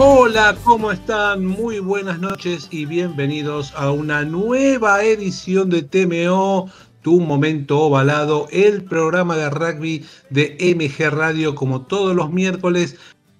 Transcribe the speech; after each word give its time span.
Hola, 0.00 0.56
¿cómo 0.62 0.92
están? 0.92 1.44
Muy 1.44 1.80
buenas 1.80 2.20
noches 2.20 2.68
y 2.70 2.86
bienvenidos 2.86 3.72
a 3.74 3.90
una 3.90 4.22
nueva 4.22 5.02
edición 5.02 5.70
de 5.70 5.82
TMO, 5.82 6.70
Tu 7.02 7.18
Momento 7.18 7.80
Ovalado, 7.80 8.46
el 8.52 8.84
programa 8.84 9.36
de 9.36 9.50
rugby 9.50 10.06
de 10.30 10.56
MG 10.60 11.10
Radio, 11.10 11.56
como 11.56 11.82
todos 11.82 12.14
los 12.14 12.30
miércoles 12.30 12.96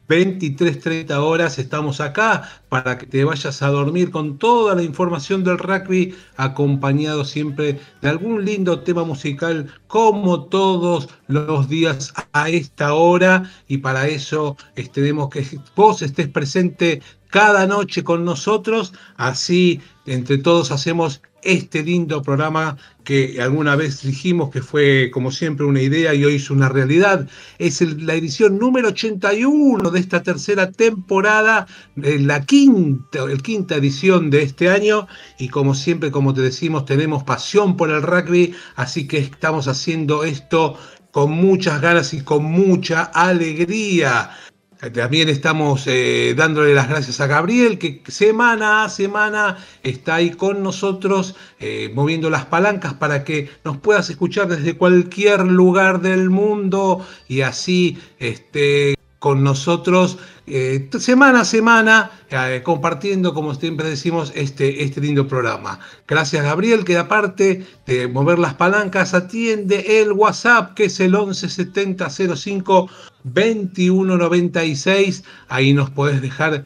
23.30 0.08 1.10
horas 1.18 1.58
estamos 1.58 2.00
acá 2.00 2.62
para 2.70 2.96
que 2.96 3.06
te 3.06 3.24
vayas 3.24 3.60
a 3.60 3.68
dormir 3.68 4.10
con 4.10 4.38
toda 4.38 4.74
la 4.74 4.82
información 4.82 5.44
del 5.44 5.58
rugby, 5.58 6.14
acompañado 6.36 7.24
siempre 7.24 7.78
de 8.00 8.08
algún 8.08 8.44
lindo 8.44 8.80
tema 8.80 9.04
musical, 9.04 9.72
como 9.86 10.44
todos 10.44 11.08
los 11.26 11.68
días 11.68 12.14
a 12.32 12.48
esta 12.48 12.94
hora. 12.94 13.50
Y 13.68 13.78
para 13.78 14.08
eso 14.08 14.56
tenemos 14.92 15.28
que 15.28 15.46
vos 15.76 16.00
estés 16.00 16.28
presente 16.28 17.02
cada 17.28 17.66
noche 17.66 18.02
con 18.02 18.24
nosotros, 18.24 18.94
así 19.16 19.82
entre 20.08 20.38
todos 20.38 20.70
hacemos 20.70 21.22
este 21.42 21.82
lindo 21.82 22.22
programa 22.22 22.76
que 23.04 23.40
alguna 23.40 23.76
vez 23.76 24.02
dijimos 24.02 24.50
que 24.50 24.60
fue 24.60 25.10
como 25.12 25.30
siempre 25.30 25.66
una 25.66 25.80
idea 25.80 26.12
y 26.14 26.24
hoy 26.24 26.36
es 26.36 26.50
una 26.50 26.68
realidad. 26.68 27.28
Es 27.58 27.80
la 27.80 28.14
edición 28.14 28.58
número 28.58 28.88
81 28.88 29.90
de 29.90 30.00
esta 30.00 30.22
tercera 30.22 30.70
temporada, 30.72 31.66
eh, 32.02 32.18
la 32.18 32.44
quinta, 32.44 33.24
el 33.24 33.42
quinta 33.42 33.76
edición 33.76 34.30
de 34.30 34.42
este 34.42 34.68
año 34.68 35.06
y 35.38 35.48
como 35.48 35.74
siempre, 35.74 36.10
como 36.10 36.34
te 36.34 36.42
decimos, 36.42 36.84
tenemos 36.84 37.22
pasión 37.24 37.76
por 37.76 37.90
el 37.90 38.02
rugby, 38.02 38.54
así 38.76 39.06
que 39.06 39.18
estamos 39.18 39.68
haciendo 39.68 40.24
esto 40.24 40.76
con 41.12 41.30
muchas 41.30 41.80
ganas 41.80 42.12
y 42.14 42.22
con 42.22 42.44
mucha 42.44 43.04
alegría. 43.04 44.30
También 44.78 45.28
estamos 45.28 45.88
eh, 45.88 46.34
dándole 46.36 46.72
las 46.72 46.88
gracias 46.88 47.20
a 47.20 47.26
Gabriel, 47.26 47.78
que 47.78 48.00
semana 48.06 48.84
a 48.84 48.88
semana 48.88 49.56
está 49.82 50.16
ahí 50.16 50.30
con 50.30 50.62
nosotros, 50.62 51.34
eh, 51.58 51.90
moviendo 51.92 52.30
las 52.30 52.44
palancas 52.44 52.94
para 52.94 53.24
que 53.24 53.50
nos 53.64 53.78
puedas 53.78 54.08
escuchar 54.08 54.46
desde 54.46 54.76
cualquier 54.76 55.40
lugar 55.40 56.00
del 56.00 56.30
mundo. 56.30 57.04
Y 57.26 57.40
así 57.40 57.98
este, 58.20 58.97
con 59.18 59.42
nosotros 59.42 60.18
eh, 60.46 60.88
semana 60.98 61.40
a 61.40 61.44
semana, 61.44 62.10
eh, 62.30 62.62
compartiendo, 62.64 63.34
como 63.34 63.54
siempre 63.54 63.88
decimos, 63.88 64.32
este, 64.34 64.84
este 64.84 65.00
lindo 65.00 65.26
programa. 65.26 65.80
Gracias, 66.06 66.44
Gabriel, 66.44 66.84
que 66.84 66.96
aparte 66.96 67.66
de 67.86 68.06
mover 68.08 68.38
las 68.38 68.54
palancas, 68.54 69.14
atiende 69.14 70.00
el 70.00 70.12
WhatsApp, 70.12 70.74
que 70.74 70.84
es 70.84 71.00
el 71.00 71.16
117005 71.16 72.88
2196. 73.24 75.24
Ahí 75.48 75.74
nos 75.74 75.90
podés 75.90 76.22
dejar 76.22 76.64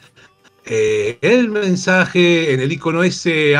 eh, 0.67 1.19
el 1.23 1.49
mensaje 1.51 2.53
en 2.53 2.61
el 2.61 2.71
icono 2.71 3.03
ese 3.03 3.55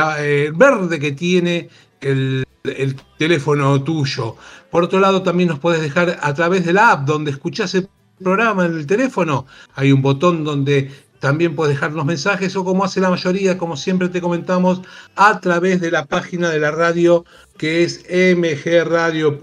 verde 0.55 0.99
que 0.99 1.11
tiene 1.11 1.69
el, 1.99 2.45
el, 2.63 2.95
teléfono 3.17 3.83
tuyo. 3.83 4.35
Por 4.69 4.83
otro 4.83 4.99
lado, 4.99 5.23
también 5.23 5.49
nos 5.49 5.59
puedes 5.59 5.81
dejar 5.81 6.19
a 6.21 6.33
través 6.33 6.65
de 6.65 6.73
la 6.73 6.91
app 6.91 7.05
donde 7.05 7.31
escuchás 7.31 7.73
el 7.75 7.89
programa 8.23 8.65
en 8.65 8.73
el 8.73 8.87
teléfono, 8.87 9.45
hay 9.75 9.91
un 9.91 10.01
botón 10.01 10.43
donde 10.43 10.91
también 11.19 11.55
puedes 11.55 11.75
dejarnos 11.75 12.05
mensajes 12.05 12.55
o 12.55 12.65
como 12.65 12.83
hace 12.83 12.99
la 12.99 13.09
mayoría, 13.09 13.57
como 13.57 13.77
siempre 13.77 14.09
te 14.09 14.19
comentamos, 14.19 14.81
a 15.15 15.39
través 15.39 15.79
de 15.79 15.91
la 15.91 16.05
página 16.05 16.49
de 16.49 16.59
la 16.59 16.71
radio 16.71 17.23
que 17.57 17.83
es 17.83 18.03
mgradio.com.ar. 18.09 19.33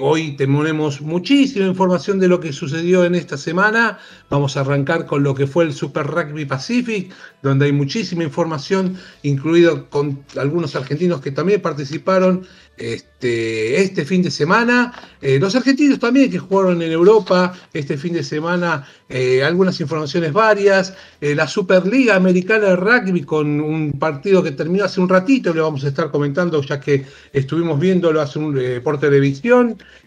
hoy 0.00 0.36
tenemos 0.36 1.00
muchísima 1.00 1.66
información 1.66 2.18
de 2.18 2.28
lo 2.28 2.38
que 2.40 2.52
sucedió 2.52 3.04
en 3.04 3.14
esta 3.14 3.36
semana. 3.36 3.98
Vamos 4.30 4.56
a 4.56 4.60
arrancar 4.60 5.06
con 5.06 5.22
lo 5.22 5.34
que 5.34 5.46
fue 5.46 5.64
el 5.64 5.72
Super 5.72 6.06
Rugby 6.06 6.44
Pacific, 6.44 7.12
donde 7.42 7.66
hay 7.66 7.72
muchísima 7.72 8.24
información, 8.24 8.96
incluido 9.22 9.88
con 9.90 10.24
algunos 10.36 10.76
argentinos 10.76 11.20
que 11.20 11.32
también 11.32 11.60
participaron 11.60 12.46
este, 12.78 13.82
este 13.82 14.04
fin 14.04 14.22
de 14.22 14.30
semana. 14.30 14.92
Eh, 15.20 15.38
los 15.38 15.54
argentinos 15.56 15.98
también 15.98 16.30
que 16.30 16.38
jugaron 16.38 16.80
en 16.80 16.92
Europa 16.92 17.52
este 17.72 17.98
fin 17.98 18.12
de 18.12 18.22
semana, 18.22 18.86
eh, 19.08 19.42
algunas 19.42 19.80
informaciones 19.80 20.32
varias. 20.32 20.94
Eh, 21.20 21.34
la 21.34 21.48
Superliga 21.48 22.14
Americana 22.14 22.68
de 22.68 22.76
Rugby 22.76 23.24
con 23.24 23.60
un 23.60 23.92
partido 23.98 24.42
que 24.42 24.52
terminó 24.52 24.84
hace 24.84 25.00
un 25.00 25.08
ratito, 25.08 25.52
le 25.52 25.60
vamos 25.60 25.84
a 25.84 25.88
estar 25.88 26.10
comentando 26.10 26.62
ya 26.62 26.78
que 26.78 27.04
estuvimos 27.32 27.80
viéndolo 27.80 28.20
hace 28.20 28.38
un, 28.38 28.60
por 28.82 29.00
televisión. 29.00 29.47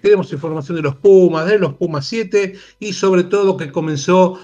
Tenemos 0.02 0.32
información 0.32 0.78
de 0.78 0.84
los 0.84 0.96
Pumas, 0.96 1.48
de 1.48 1.60
los 1.60 1.74
Pumas 1.74 2.06
7 2.08 2.54
y 2.80 2.94
sobre 2.94 3.24
todo 3.24 3.58
que 3.58 3.72
comenzó 3.72 4.40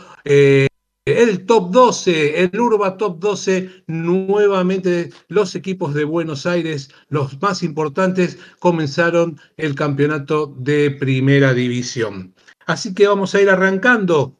el 1.08 1.46
top 1.46 1.72
12, 1.72 2.44
el 2.44 2.60
Urba 2.60 2.98
Top 2.98 3.20
12, 3.20 3.84
nuevamente 3.88 5.10
los 5.30 5.56
equipos 5.56 5.94
de 5.94 6.04
Buenos 6.04 6.46
Aires, 6.46 6.90
los 7.08 7.42
más 7.42 7.64
importantes, 7.64 8.38
comenzaron 8.60 9.40
el 9.56 9.74
campeonato 9.74 10.54
de 10.58 10.92
primera 10.92 11.54
división. 11.54 12.36
Así 12.66 12.94
que 12.94 13.08
vamos 13.08 13.34
a 13.34 13.42
ir 13.42 13.50
arrancando 13.50 14.38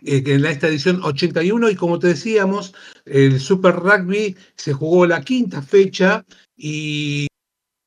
eh, 0.00 0.22
en 0.26 0.44
esta 0.44 0.68
edición 0.68 1.00
81 1.02 1.70
y 1.70 1.74
como 1.74 1.98
te 1.98 2.08
decíamos, 2.08 2.74
el 3.06 3.40
Super 3.40 3.76
Rugby 3.76 4.36
se 4.56 4.74
jugó 4.74 5.06
la 5.06 5.22
quinta 5.22 5.62
fecha 5.62 6.22
y 6.54 7.26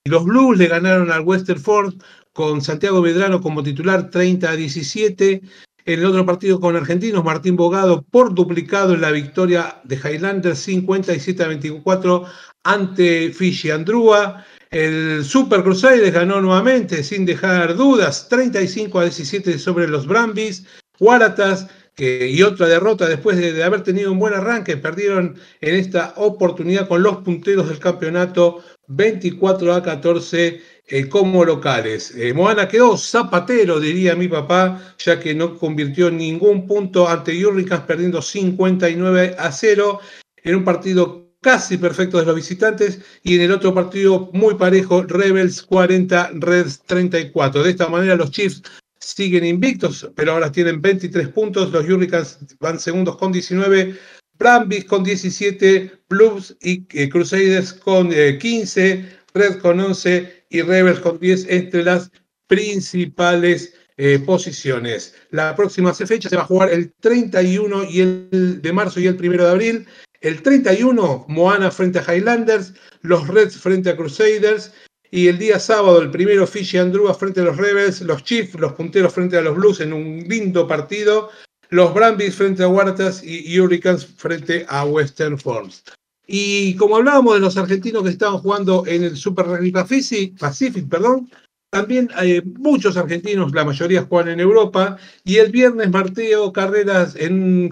los 0.07 0.25
Blues 0.25 0.57
le 0.57 0.67
ganaron 0.67 1.11
al 1.11 1.21
Westerford 1.21 1.95
con 2.33 2.61
Santiago 2.61 3.01
Medrano 3.01 3.41
como 3.41 3.63
titular 3.63 4.09
30 4.09 4.49
a 4.49 4.55
17. 4.55 5.41
En 5.85 5.99
el 5.99 6.05
otro 6.05 6.25
partido 6.25 6.59
con 6.59 6.75
argentinos, 6.75 7.23
Martín 7.23 7.55
Bogado 7.55 8.03
por 8.03 8.35
duplicado 8.35 8.93
en 8.93 9.01
la 9.01 9.11
victoria 9.11 9.79
de 9.85 9.95
Highlanders 9.95 10.59
57 10.59 11.43
a 11.43 11.47
24 11.47 12.25
ante 12.63 13.31
Fishy 13.31 13.71
Andrúa. 13.71 14.45
El 14.69 15.23
Super 15.23 15.63
Crusaders 15.63 16.13
ganó 16.13 16.41
nuevamente 16.41 17.03
sin 17.03 17.25
dejar 17.25 17.75
dudas 17.75 18.27
35 18.27 18.99
a 18.99 19.03
17 19.03 19.57
sobre 19.57 19.87
los 19.87 20.05
Brambis. 20.05 20.65
Waratahs 20.99 21.67
y 21.97 22.41
otra 22.43 22.67
derrota 22.67 23.07
después 23.07 23.37
de, 23.37 23.53
de, 23.53 23.63
haber 23.63 23.81
tenido 23.81 24.11
un 24.11 24.19
buen 24.19 24.33
arranque, 24.33 24.77
perdieron 24.77 25.35
en 25.61 25.75
esta 25.75 26.13
oportunidad 26.17 26.87
con 26.87 27.01
los 27.01 27.17
punteros 27.17 27.69
del 27.69 27.79
campeonato 27.79 28.63
24 28.87 29.73
a 29.73 29.83
14 29.83 30.61
eh, 30.87 31.09
como 31.09 31.43
locales. 31.43 32.13
Eh, 32.15 32.33
Moana 32.33 32.67
quedó 32.67 32.97
zapatero, 32.97 33.79
diría 33.79 34.15
mi 34.15 34.27
papá, 34.27 34.95
ya 34.97 35.19
que 35.19 35.35
no 35.35 35.57
convirtió 35.57 36.09
ningún 36.09 36.65
punto 36.65 37.07
ante 37.07 37.45
Hurricanes, 37.45 37.85
perdiendo 37.85 38.21
59 38.21 39.35
a 39.37 39.51
0 39.51 39.99
en 40.43 40.55
un 40.55 40.63
partido 40.63 41.27
casi 41.41 41.77
perfecto 41.77 42.17
de 42.17 42.25
los 42.25 42.35
visitantes 42.35 42.99
y 43.23 43.35
en 43.35 43.41
el 43.41 43.51
otro 43.51 43.73
partido 43.73 44.29
muy 44.33 44.55
parejo, 44.55 45.03
Rebels 45.03 45.61
40, 45.63 46.31
Reds 46.35 46.81
34. 46.85 47.63
De 47.63 47.69
esta 47.69 47.87
manera 47.89 48.15
los 48.15 48.31
Chiefs 48.31 48.63
siguen 48.99 49.45
invictos, 49.45 50.09
pero 50.15 50.33
ahora 50.33 50.51
tienen 50.51 50.81
23 50.81 51.29
puntos, 51.29 51.71
los 51.71 51.87
Hurricanes 51.87 52.39
van 52.59 52.79
segundos 52.79 53.17
con 53.17 53.31
19, 53.31 53.95
Brambis 54.37 54.85
con 54.85 55.03
17, 55.03 55.91
Blues 56.09 56.55
y 56.61 56.85
eh, 56.91 57.09
Crusaders 57.09 57.73
con 57.73 58.09
15, 58.09 59.05
Red 59.33 59.57
con 59.59 59.79
11 59.79 60.45
y 60.49 60.61
Rebels 60.61 60.99
con 60.99 61.19
10 61.19 61.47
entre 61.49 61.83
las 61.83 62.11
principales 62.47 63.73
eh, 63.97 64.19
posiciones. 64.19 65.15
La 65.31 65.55
próxima 65.55 65.93
fecha 65.93 66.29
se 66.29 66.35
va 66.35 66.43
a 66.43 66.45
jugar 66.45 66.69
el 66.69 66.93
31 66.99 67.85
y 67.85 68.01
el 68.01 68.61
de 68.61 68.73
marzo 68.73 68.99
y 68.99 69.07
el 69.07 69.15
1 69.15 69.43
de 69.43 69.49
abril. 69.49 69.87
El 70.21 70.41
31, 70.41 71.25
Moana 71.27 71.71
frente 71.71 71.99
a 71.99 72.03
Highlanders, 72.03 72.73
los 73.01 73.27
Reds 73.27 73.57
frente 73.57 73.89
a 73.89 73.97
Crusaders. 73.97 74.71
Y 75.09 75.29
el 75.29 75.39
día 75.39 75.57
sábado, 75.59 76.01
el 76.01 76.11
primero, 76.11 76.45
Fishy 76.45 76.77
Andrúa 76.77 77.13
frente 77.13 77.39
a 77.39 77.45
los 77.45 77.57
Rebels, 77.57 78.01
los 78.01 78.23
Chiefs, 78.23 78.55
los 78.55 78.73
punteros 78.73 79.13
frente 79.13 79.37
a 79.37 79.41
los 79.41 79.55
Blues 79.55 79.79
en 79.79 79.93
un 79.93 80.19
lindo 80.27 80.67
partido, 80.67 81.29
los 81.69 81.93
Brambis 81.93 82.35
frente 82.35 82.63
a 82.63 82.67
Huertas 82.67 83.23
y 83.23 83.59
Hurricanes 83.59 84.05
frente 84.05 84.65
a 84.69 84.85
Western 84.85 85.37
Forms. 85.37 85.83
Y 86.27 86.75
como 86.75 86.97
hablábamos 86.97 87.35
de 87.35 87.39
los 87.39 87.57
argentinos 87.57 88.03
que 88.03 88.09
estaban 88.09 88.39
jugando 88.39 88.85
en 88.85 89.03
el 89.03 89.15
Super 89.15 89.45
Rugby 89.45 89.71
Pacific, 89.71 90.89
perdón, 90.89 91.29
también 91.69 92.09
hay 92.15 92.41
muchos 92.41 92.97
argentinos, 92.97 93.53
la 93.53 93.63
mayoría 93.63 94.03
juegan 94.03 94.33
en 94.33 94.39
Europa, 94.41 94.97
y 95.23 95.37
el 95.37 95.51
viernes 95.51 95.89
Marteo 95.89 96.51
Carreras 96.51 97.15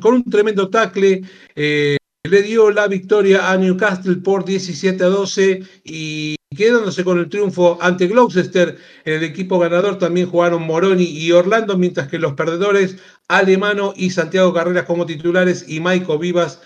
con 0.02 0.14
un 0.14 0.24
tremendo 0.30 0.70
tackle 0.70 1.24
eh, 1.56 1.98
le 2.24 2.42
dio 2.42 2.72
la 2.72 2.88
victoria 2.88 3.52
a 3.52 3.58
Newcastle 3.58 4.18
por 4.18 4.46
17 4.46 5.04
a 5.04 5.08
12 5.08 5.64
y 5.84 6.36
quedándose 6.56 7.04
con 7.04 7.20
el 7.20 7.30
triunfo 7.30 7.78
ante 7.82 8.08
Gloucester. 8.08 8.78
En 9.04 9.14
el 9.14 9.24
equipo 9.24 9.60
ganador 9.60 9.98
también 9.98 10.30
jugaron 10.30 10.64
Moroni 10.64 11.04
y 11.04 11.32
Orlando, 11.32 11.78
mientras 11.78 12.08
que 12.08 12.20
los 12.20 12.34
perdedores 12.34 12.98
Alemano 13.28 13.94
y 13.96 14.10
Santiago 14.10 14.54
Carreras 14.54 14.86
como 14.86 15.06
titulares 15.06 15.66
y 15.68 15.80
Maico 15.80 16.18
Vivas 16.18 16.62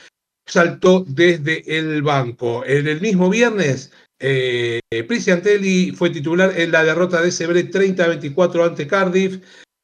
saltó 0.46 1.06
desde 1.08 1.64
el 1.78 2.02
banco. 2.02 2.64
En 2.66 2.88
el 2.88 3.02
mismo 3.02 3.30
viernes, 3.30 3.92
eh, 4.20 4.82
fue 5.96 6.10
titular 6.10 6.54
en 6.60 6.72
la 6.72 6.84
derrota 6.84 7.22
de 7.22 7.32
Sebre 7.32 7.70
30-24 7.70 8.66
ante 8.66 8.88
Cardiff. 8.88 9.40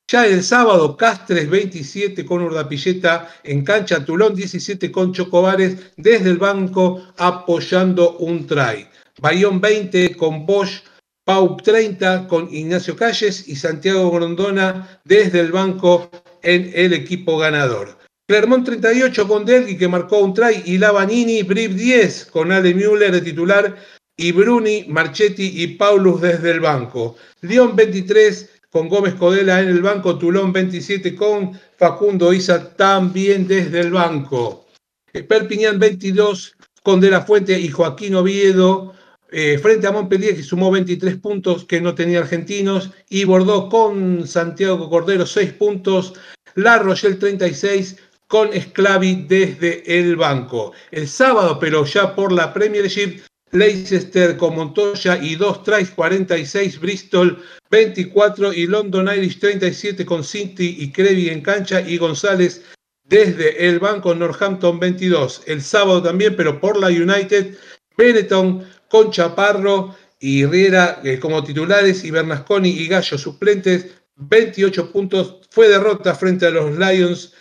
Ya 0.08 0.28
el 0.28 0.44
sábado, 0.44 0.98
Castres 0.98 1.50
27 1.50 2.26
con 2.26 2.42
Urdapilleta 2.44 3.28
en 3.44 3.64
cancha, 3.64 4.06
Tulón 4.06 4.36
17 4.36 4.92
con 4.92 5.14
Chocobares 5.14 5.94
desde 5.98 6.30
el 6.30 6.38
banco 6.38 7.02
apoyando 7.18 8.18
un 8.18 8.46
try. 8.46 8.88
Bayón 9.22 9.62
20 9.62 10.16
con 10.16 10.46
Bosch, 10.46 10.84
Pau 11.24 11.58
30 11.58 12.28
con 12.28 12.54
Ignacio 12.54 12.96
Calles 12.96 13.48
y 13.48 13.56
Santiago 13.56 14.12
Grondona 14.12 15.02
desde 15.06 15.40
el 15.40 15.52
banco 15.52 16.10
en 16.44 16.72
el 16.76 16.94
equipo 16.94 17.38
ganador. 17.38 17.98
Clermont 18.28 18.66
38 18.66 19.28
con 19.28 19.46
Delgui 19.46 19.78
que 19.78 19.88
marcó 19.88 20.20
un 20.20 20.34
try 20.34 20.64
y 20.66 20.78
Lavanini, 20.78 21.44
Brip 21.44 21.72
10 21.74 22.26
con 22.26 22.52
Ale 22.52 22.74
Müller 22.74 23.12
de 23.12 23.22
titular 23.22 23.76
y 24.18 24.32
Bruni, 24.32 24.86
Marchetti 24.88 25.64
y 25.64 25.68
Paulus 25.68 26.22
desde 26.22 26.52
el 26.52 26.60
banco. 26.60 27.16
León 27.42 27.76
23 27.76 28.50
con 28.70 28.90
Gómez 28.90 29.14
Codela 29.16 29.62
en 29.62 29.70
el 29.70 29.82
banco, 29.82 30.18
Tulón 30.18 30.52
27 30.52 31.16
con 31.16 31.60
Facundo 31.78 32.34
Isa 32.34 32.76
también 32.76 33.48
desde 33.48 33.80
el 33.80 33.92
banco. 33.92 34.66
Eh, 35.14 35.24
Perpiñán 35.24 35.80
22 35.80 36.56
con 36.84 37.00
De 37.00 37.10
La 37.10 37.22
Fuente 37.22 37.60
y 37.60 37.70
Joaquín 37.70 38.16
Oviedo 38.16 38.94
eh, 39.38 39.58
frente 39.58 39.86
a 39.86 39.92
Montpellier 39.92 40.34
que 40.34 40.44
sumó 40.44 40.72
23 40.72 41.18
puntos 41.18 41.66
que 41.66 41.82
no 41.82 41.94
tenía 41.94 42.20
argentinos 42.20 42.92
y 43.10 43.26
Bordeaux 43.26 43.70
con 43.70 44.26
Santiago 44.26 44.90
Cordero 44.90 45.26
6 45.26 45.52
puntos, 45.52 46.14
La 46.54 46.80
Rochelle 46.80 47.16
36 47.16 47.98
con 48.28 48.54
Esclavi 48.54 49.26
desde 49.28 50.00
el 50.00 50.16
banco. 50.16 50.72
El 50.90 51.10
sábado, 51.10 51.60
pero 51.60 51.84
ya 51.84 52.16
por 52.16 52.32
la 52.32 52.54
Premiership, 52.54 53.24
Leicester 53.52 54.38
con 54.38 54.56
Montoya 54.56 55.18
y 55.22 55.36
2 55.36 55.64
tries 55.64 55.90
46, 55.90 56.80
Bristol 56.80 57.44
24 57.70 58.54
y 58.54 58.68
London 58.68 59.10
Irish 59.18 59.40
37 59.40 60.06
con 60.06 60.24
Cinti 60.24 60.78
y 60.80 60.94
Crevi 60.94 61.28
en 61.28 61.42
cancha 61.42 61.82
y 61.82 61.98
González 61.98 62.64
desde 63.04 63.68
el 63.68 63.80
banco 63.80 64.16
Northampton 64.16 64.80
22. 64.80 65.42
El 65.46 65.62
sábado 65.62 66.02
también, 66.02 66.38
pero 66.38 66.62
por 66.62 66.80
la 66.80 66.88
United, 66.88 67.58
Benetton 67.98 68.66
con 68.96 69.12
Chaparro 69.12 69.94
y 70.22 70.46
Riera 70.46 71.02
eh, 71.04 71.20
como 71.20 71.44
titulares 71.44 72.06
y 72.06 72.12
Bernasconi 72.12 72.70
y 72.70 72.88
Gallo 72.88 73.18
suplentes, 73.18 73.88
28 74.16 74.90
puntos. 74.94 75.42
Fue 75.50 75.68
derrota 75.68 76.16
frente 76.16 76.46
a 76.46 76.50
los 76.50 76.78
Lions, 76.78 77.34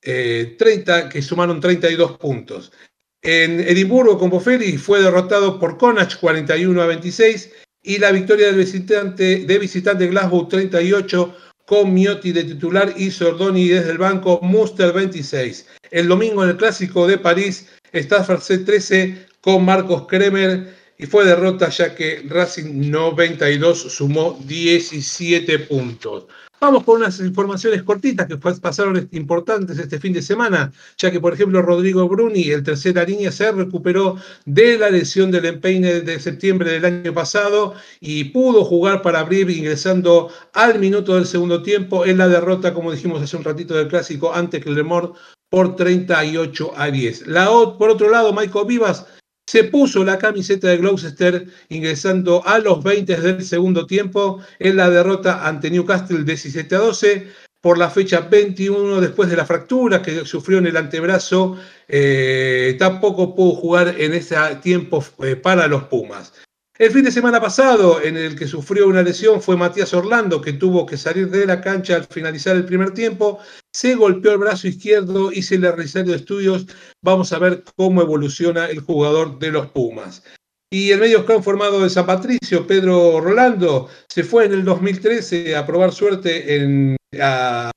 30, 0.00 0.08
eh, 0.08 1.08
que 1.10 1.20
sumaron 1.20 1.60
32 1.60 2.16
puntos. 2.16 2.72
En 3.20 3.60
Edimburgo 3.60 4.18
con 4.18 4.30
Boferi 4.30 4.78
fue 4.78 5.02
derrotado 5.02 5.60
por 5.60 5.76
Connacht 5.76 6.18
41 6.18 6.80
a 6.80 6.86
26 6.86 7.52
y 7.82 7.98
la 7.98 8.10
victoria 8.10 8.46
del 8.46 8.56
visitante, 8.56 9.44
de 9.44 9.58
visitante 9.58 10.06
Glasgow 10.06 10.48
38 10.48 11.36
con 11.66 11.92
Miotti 11.92 12.32
de 12.32 12.44
titular 12.44 12.94
y 12.96 13.10
Sordoni 13.10 13.68
desde 13.68 13.90
el 13.90 13.98
banco 13.98 14.40
Muster 14.40 14.94
26. 14.94 15.66
El 15.90 16.08
domingo 16.08 16.44
en 16.44 16.50
el 16.50 16.56
clásico 16.56 17.06
de 17.06 17.18
París, 17.18 17.68
Stafford 17.92 18.40
C13 18.40 19.26
con 19.42 19.66
Marcos 19.66 20.06
Kremer 20.06 20.82
y 20.98 21.06
fue 21.06 21.24
derrota 21.24 21.68
ya 21.70 21.94
que 21.94 22.24
Racing 22.28 22.90
92 22.90 23.78
sumó 23.92 24.38
17 24.46 25.58
puntos. 25.60 26.26
Vamos 26.60 26.84
con 26.84 26.96
unas 26.96 27.20
informaciones 27.20 27.82
cortitas 27.82 28.26
que 28.26 28.38
pasaron 28.38 29.06
importantes 29.12 29.78
este 29.78 29.98
fin 29.98 30.14
de 30.14 30.22
semana, 30.22 30.72
ya 30.96 31.10
que, 31.10 31.20
por 31.20 31.34
ejemplo, 31.34 31.60
Rodrigo 31.60 32.08
Bruni, 32.08 32.44
el 32.44 32.62
tercera 32.62 33.04
línea, 33.04 33.30
se 33.30 33.52
recuperó 33.52 34.16
de 34.46 34.78
la 34.78 34.88
lesión 34.88 35.30
del 35.30 35.44
empeine 35.44 36.00
de 36.00 36.18
septiembre 36.18 36.70
del 36.70 36.84
año 36.86 37.12
pasado 37.12 37.74
y 38.00 38.24
pudo 38.24 38.64
jugar 38.64 39.02
para 39.02 39.20
abrir 39.20 39.50
ingresando 39.50 40.30
al 40.54 40.78
minuto 40.78 41.16
del 41.16 41.26
segundo 41.26 41.62
tiempo 41.62 42.06
en 42.06 42.16
la 42.16 42.28
derrota, 42.28 42.72
como 42.72 42.92
dijimos 42.92 43.20
hace 43.20 43.36
un 43.36 43.44
ratito 43.44 43.74
del 43.74 43.88
clásico, 43.88 44.32
ante 44.32 44.60
Clermont 44.60 45.14
por 45.50 45.76
38 45.76 46.72
a 46.76 46.90
10. 46.90 47.26
La, 47.26 47.46
por 47.78 47.90
otro 47.90 48.08
lado, 48.08 48.32
Michael 48.32 48.66
Vivas 48.66 49.06
se 49.46 49.64
puso 49.64 50.04
la 50.04 50.18
camiseta 50.18 50.68
de 50.68 50.78
Gloucester 50.78 51.46
ingresando 51.68 52.46
a 52.46 52.58
los 52.58 52.82
20 52.82 53.16
del 53.20 53.44
segundo 53.44 53.86
tiempo 53.86 54.40
en 54.58 54.76
la 54.76 54.90
derrota 54.90 55.46
ante 55.46 55.70
Newcastle 55.70 56.24
17 56.24 56.74
a 56.74 56.78
12 56.78 57.28
por 57.60 57.78
la 57.78 57.88
fecha 57.88 58.20
21 58.20 59.00
después 59.00 59.30
de 59.30 59.36
la 59.36 59.46
fractura 59.46 60.02
que 60.02 60.26
sufrió 60.26 60.58
en 60.58 60.66
el 60.66 60.76
antebrazo. 60.76 61.56
Eh, 61.88 62.76
tampoco 62.78 63.34
pudo 63.34 63.54
jugar 63.54 63.94
en 63.98 64.12
ese 64.12 64.36
tiempo 64.62 65.02
eh, 65.22 65.36
para 65.36 65.66
los 65.66 65.84
Pumas. 65.84 66.32
El 66.76 66.90
fin 66.90 67.04
de 67.04 67.12
semana 67.12 67.40
pasado, 67.40 68.02
en 68.02 68.16
el 68.16 68.36
que 68.36 68.48
sufrió 68.48 68.88
una 68.88 69.02
lesión, 69.02 69.40
fue 69.40 69.56
Matías 69.56 69.94
Orlando, 69.94 70.40
que 70.40 70.54
tuvo 70.54 70.84
que 70.84 70.96
salir 70.96 71.30
de 71.30 71.46
la 71.46 71.60
cancha 71.60 71.94
al 71.94 72.06
finalizar 72.06 72.56
el 72.56 72.64
primer 72.64 72.92
tiempo. 72.92 73.38
Se 73.72 73.94
golpeó 73.94 74.32
el 74.32 74.38
brazo 74.38 74.66
izquierdo 74.66 75.30
y 75.30 75.42
se 75.42 75.56
le 75.56 75.70
realizaron 75.70 76.12
estudios. 76.12 76.66
Vamos 77.00 77.32
a 77.32 77.38
ver 77.38 77.62
cómo 77.76 78.02
evoluciona 78.02 78.66
el 78.66 78.80
jugador 78.80 79.38
de 79.38 79.52
los 79.52 79.68
Pumas. 79.68 80.24
Y 80.68 80.90
el 80.90 80.98
medio 80.98 81.24
formado 81.42 81.80
de 81.80 81.90
San 81.90 82.06
Patricio, 82.06 82.66
Pedro 82.66 83.20
Rolando, 83.20 83.88
se 84.08 84.24
fue 84.24 84.46
en 84.46 84.54
el 84.54 84.64
2013 84.64 85.54
a 85.54 85.64
probar 85.64 85.92
suerte 85.92 86.56
en, 86.56 86.96
a 87.20 87.70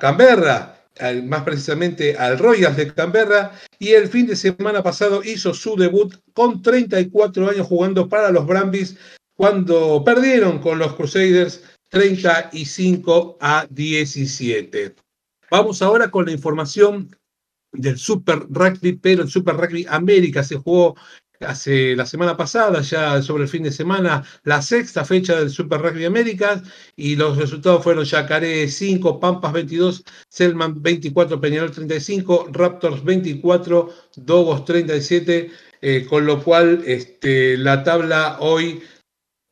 Canberra 0.00 0.83
más 1.24 1.42
precisamente 1.42 2.16
al 2.16 2.38
Royals 2.38 2.76
de 2.76 2.92
Canberra, 2.92 3.52
y 3.78 3.90
el 3.90 4.08
fin 4.08 4.26
de 4.26 4.36
semana 4.36 4.82
pasado 4.82 5.22
hizo 5.24 5.52
su 5.54 5.76
debut 5.76 6.14
con 6.32 6.62
34 6.62 7.50
años 7.50 7.66
jugando 7.66 8.08
para 8.08 8.30
los 8.30 8.46
Brambis 8.46 8.96
cuando 9.34 10.02
perdieron 10.04 10.60
con 10.60 10.78
los 10.78 10.94
Crusaders 10.94 11.62
35 11.90 13.38
a 13.40 13.66
17. 13.70 14.94
Vamos 15.50 15.82
ahora 15.82 16.10
con 16.10 16.26
la 16.26 16.32
información 16.32 17.14
del 17.72 17.98
Super 17.98 18.46
Rugby, 18.48 18.92
pero 18.94 19.22
el 19.22 19.28
Super 19.28 19.56
Rugby 19.56 19.86
América 19.88 20.42
se 20.42 20.56
jugó 20.56 20.96
hace 21.40 21.96
la 21.96 22.06
semana 22.06 22.36
pasada, 22.36 22.80
ya 22.80 23.20
sobre 23.22 23.44
el 23.44 23.48
fin 23.48 23.62
de 23.62 23.72
semana, 23.72 24.24
la 24.44 24.62
sexta 24.62 25.04
fecha 25.04 25.36
del 25.36 25.50
Super 25.50 25.80
Rugby 25.80 26.04
Américas 26.04 26.62
y 26.96 27.16
los 27.16 27.36
resultados 27.36 27.82
fueron 27.82 28.04
Yacaré 28.04 28.68
5, 28.68 29.20
Pampas 29.20 29.52
22, 29.52 30.04
Selman 30.28 30.82
24, 30.82 31.40
Peñarol 31.40 31.70
35, 31.70 32.48
Raptors 32.52 33.04
24, 33.04 33.90
Dogos 34.16 34.64
37, 34.64 35.50
eh, 35.82 36.06
con 36.08 36.26
lo 36.26 36.42
cual 36.42 36.82
este, 36.86 37.56
la 37.58 37.82
tabla 37.82 38.36
hoy, 38.40 38.82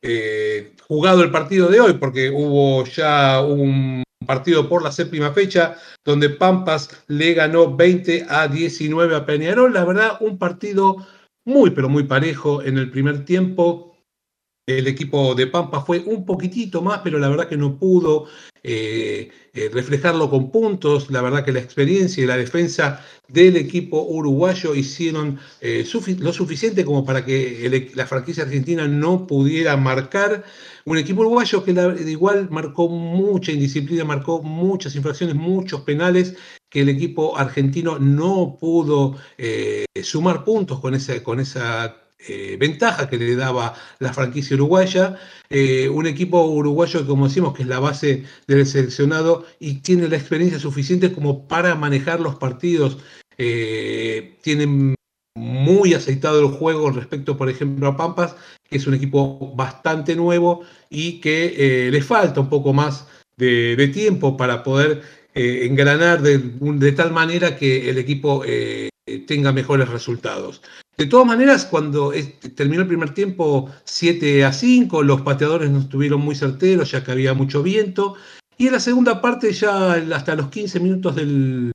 eh, 0.01 0.73
jugado 0.87 1.23
el 1.23 1.31
partido 1.31 1.69
de 1.69 1.79
hoy, 1.79 1.93
porque 1.93 2.29
hubo 2.29 2.85
ya 2.85 3.41
un 3.41 4.03
partido 4.25 4.69
por 4.69 4.83
la 4.83 4.91
séptima 4.91 5.31
fecha, 5.31 5.77
donde 6.03 6.29
Pampas 6.29 7.03
le 7.07 7.33
ganó 7.33 7.75
20 7.75 8.25
a 8.29 8.47
19 8.47 9.15
a 9.15 9.25
Peñarol, 9.25 9.73
la 9.73 9.85
verdad, 9.85 10.17
un 10.21 10.37
partido 10.37 11.05
muy, 11.45 11.71
pero 11.71 11.89
muy 11.89 12.03
parejo 12.03 12.61
en 12.63 12.77
el 12.77 12.89
primer 12.89 13.25
tiempo. 13.25 13.89
El 14.65 14.87
equipo 14.87 15.35
de 15.35 15.47
Pampa 15.47 15.81
fue 15.81 15.99
un 15.99 16.25
poquitito 16.25 16.81
más, 16.81 17.01
pero 17.03 17.19
la 17.19 17.27
verdad 17.27 17.49
que 17.49 17.57
no 17.57 17.77
pudo 17.77 18.27
eh, 18.63 19.29
eh, 19.53 19.69
reflejarlo 19.73 20.29
con 20.29 20.51
puntos. 20.51 21.11
La 21.11 21.21
verdad 21.21 21.43
que 21.43 21.51
la 21.51 21.59
experiencia 21.59 22.23
y 22.23 22.27
la 22.27 22.37
defensa 22.37 23.05
del 23.27 23.57
equipo 23.57 24.01
uruguayo 24.03 24.73
hicieron 24.73 25.37
eh, 25.59 25.85
lo 26.19 26.31
suficiente 26.31 26.85
como 26.85 27.03
para 27.03 27.25
que 27.25 27.91
la 27.93 28.07
franquicia 28.07 28.45
argentina 28.45 28.87
no 28.87 29.27
pudiera 29.27 29.75
marcar. 29.75 30.45
Un 30.85 30.97
equipo 30.97 31.21
uruguayo 31.21 31.61
que 31.65 31.71
igual 32.07 32.47
marcó 32.49 32.87
mucha 32.87 33.51
indisciplina, 33.51 34.05
marcó 34.05 34.41
muchas 34.41 34.95
infracciones, 34.95 35.35
muchos 35.35 35.81
penales 35.81 36.37
que 36.73 36.81
el 36.81 36.89
equipo 36.89 37.37
argentino 37.37 37.99
no 37.99 38.57
pudo 38.59 39.15
eh, 39.37 39.85
sumar 40.01 40.43
puntos 40.43 40.79
con 40.79 40.95
esa, 40.95 41.21
con 41.21 41.39
esa 41.39 41.97
eh, 42.17 42.57
ventaja 42.59 43.07
que 43.07 43.17
le 43.17 43.35
daba 43.35 43.75
la 43.99 44.11
franquicia 44.11 44.55
uruguaya. 44.55 45.19
Eh, 45.51 45.87
un 45.87 46.07
equipo 46.07 46.43
uruguayo 46.43 47.01
que, 47.01 47.05
como 47.05 47.27
decimos, 47.27 47.53
que 47.53 47.61
es 47.61 47.67
la 47.67 47.79
base 47.79 48.23
del 48.47 48.65
seleccionado 48.65 49.45
y 49.59 49.81
tiene 49.81 50.07
la 50.07 50.17
experiencia 50.17 50.57
suficiente 50.57 51.13
como 51.13 51.47
para 51.47 51.75
manejar 51.75 52.19
los 52.19 52.37
partidos. 52.37 52.97
tienen 53.37 54.95
muy 55.35 55.93
aceitado 55.93 56.39
el 56.39 56.55
juego 56.57 56.89
respecto, 56.89 57.37
por 57.37 57.49
ejemplo, 57.49 57.87
a 57.87 57.97
Pampas, 57.97 58.35
que 58.67 58.77
es 58.77 58.87
un 58.87 58.95
equipo 58.95 59.53
bastante 59.55 60.15
nuevo 60.15 60.61
y 60.89 61.21
que 61.21 61.89
le 61.91 62.01
falta 62.01 62.41
un 62.41 62.49
poco 62.49 62.73
más 62.73 63.07
de 63.37 63.91
tiempo 63.93 64.37
para 64.37 64.63
poder 64.63 65.22
eh, 65.35 65.65
engranar 65.65 66.21
de, 66.21 66.91
tal 66.91 67.11
manera 67.11 67.57
que 67.57 67.89
el 67.89 67.97
equipo 67.97 68.43
eh, 68.45 68.89
tenga 69.27 69.51
mejores 69.51 69.89
resultados. 69.89 70.61
De 70.97 71.07
todas 71.07 71.25
maneras, 71.25 71.65
cuando 71.65 72.13
terminó 72.55 72.83
el 72.83 72.87
primer 72.87 73.13
tiempo 73.13 73.69
7 73.83 74.45
a 74.45 74.53
5, 74.53 75.01
los 75.01 75.21
pateadores 75.21 75.71
no 75.71 75.79
estuvieron 75.79 76.21
muy 76.21 76.35
certeros, 76.35 76.91
ya 76.91 77.03
que 77.03 77.11
había 77.11 77.33
mucho 77.33 77.63
viento. 77.63 78.15
Y 78.57 78.67
en 78.67 78.73
la 78.73 78.79
segunda 78.79 79.19
parte, 79.19 79.51
ya 79.51 79.93
hasta 79.93 80.35
los 80.35 80.49
15 80.49 80.79
minutos 80.79 81.15
del, 81.15 81.72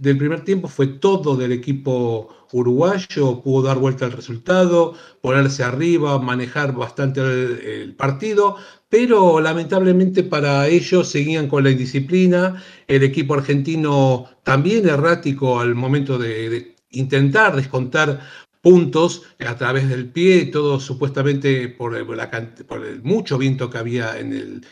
del 0.00 0.16
primer 0.16 0.40
tiempo 0.44 0.66
fue 0.66 0.86
todo 0.86 1.36
del 1.36 1.52
equipo 1.52 2.28
uruguayo, 2.52 3.42
pudo 3.42 3.68
dar 3.68 3.78
vuelta 3.78 4.06
al 4.06 4.12
resultado, 4.12 4.94
ponerse 5.20 5.62
arriba, 5.62 6.18
manejar 6.18 6.74
bastante 6.74 7.20
el, 7.20 7.94
partido, 7.94 8.56
pero 8.88 9.40
lamentablemente 9.40 10.22
para 10.24 10.66
ellos 10.68 11.08
seguían 11.08 11.48
con 11.48 11.64
la 11.64 11.70
indisciplina, 11.70 12.62
el 12.88 13.02
equipo 13.02 13.34
argentino 13.34 14.24
también 14.42 14.88
errático 14.88 15.60
al 15.60 15.74
momento 15.74 16.18
de 16.18 16.74
intentar 16.90 17.54
descontar 17.54 18.20
puntos 18.62 19.22
a 19.38 19.56
través 19.56 19.88
del 19.88 20.08
pie, 20.10 20.46
todo 20.46 20.80
supuestamente 20.80 21.68
por, 21.68 21.96
el 21.96 23.02
mucho 23.02 23.38
viento 23.38 23.70
que 23.70 23.78
había 23.78 24.18
en, 24.18 24.64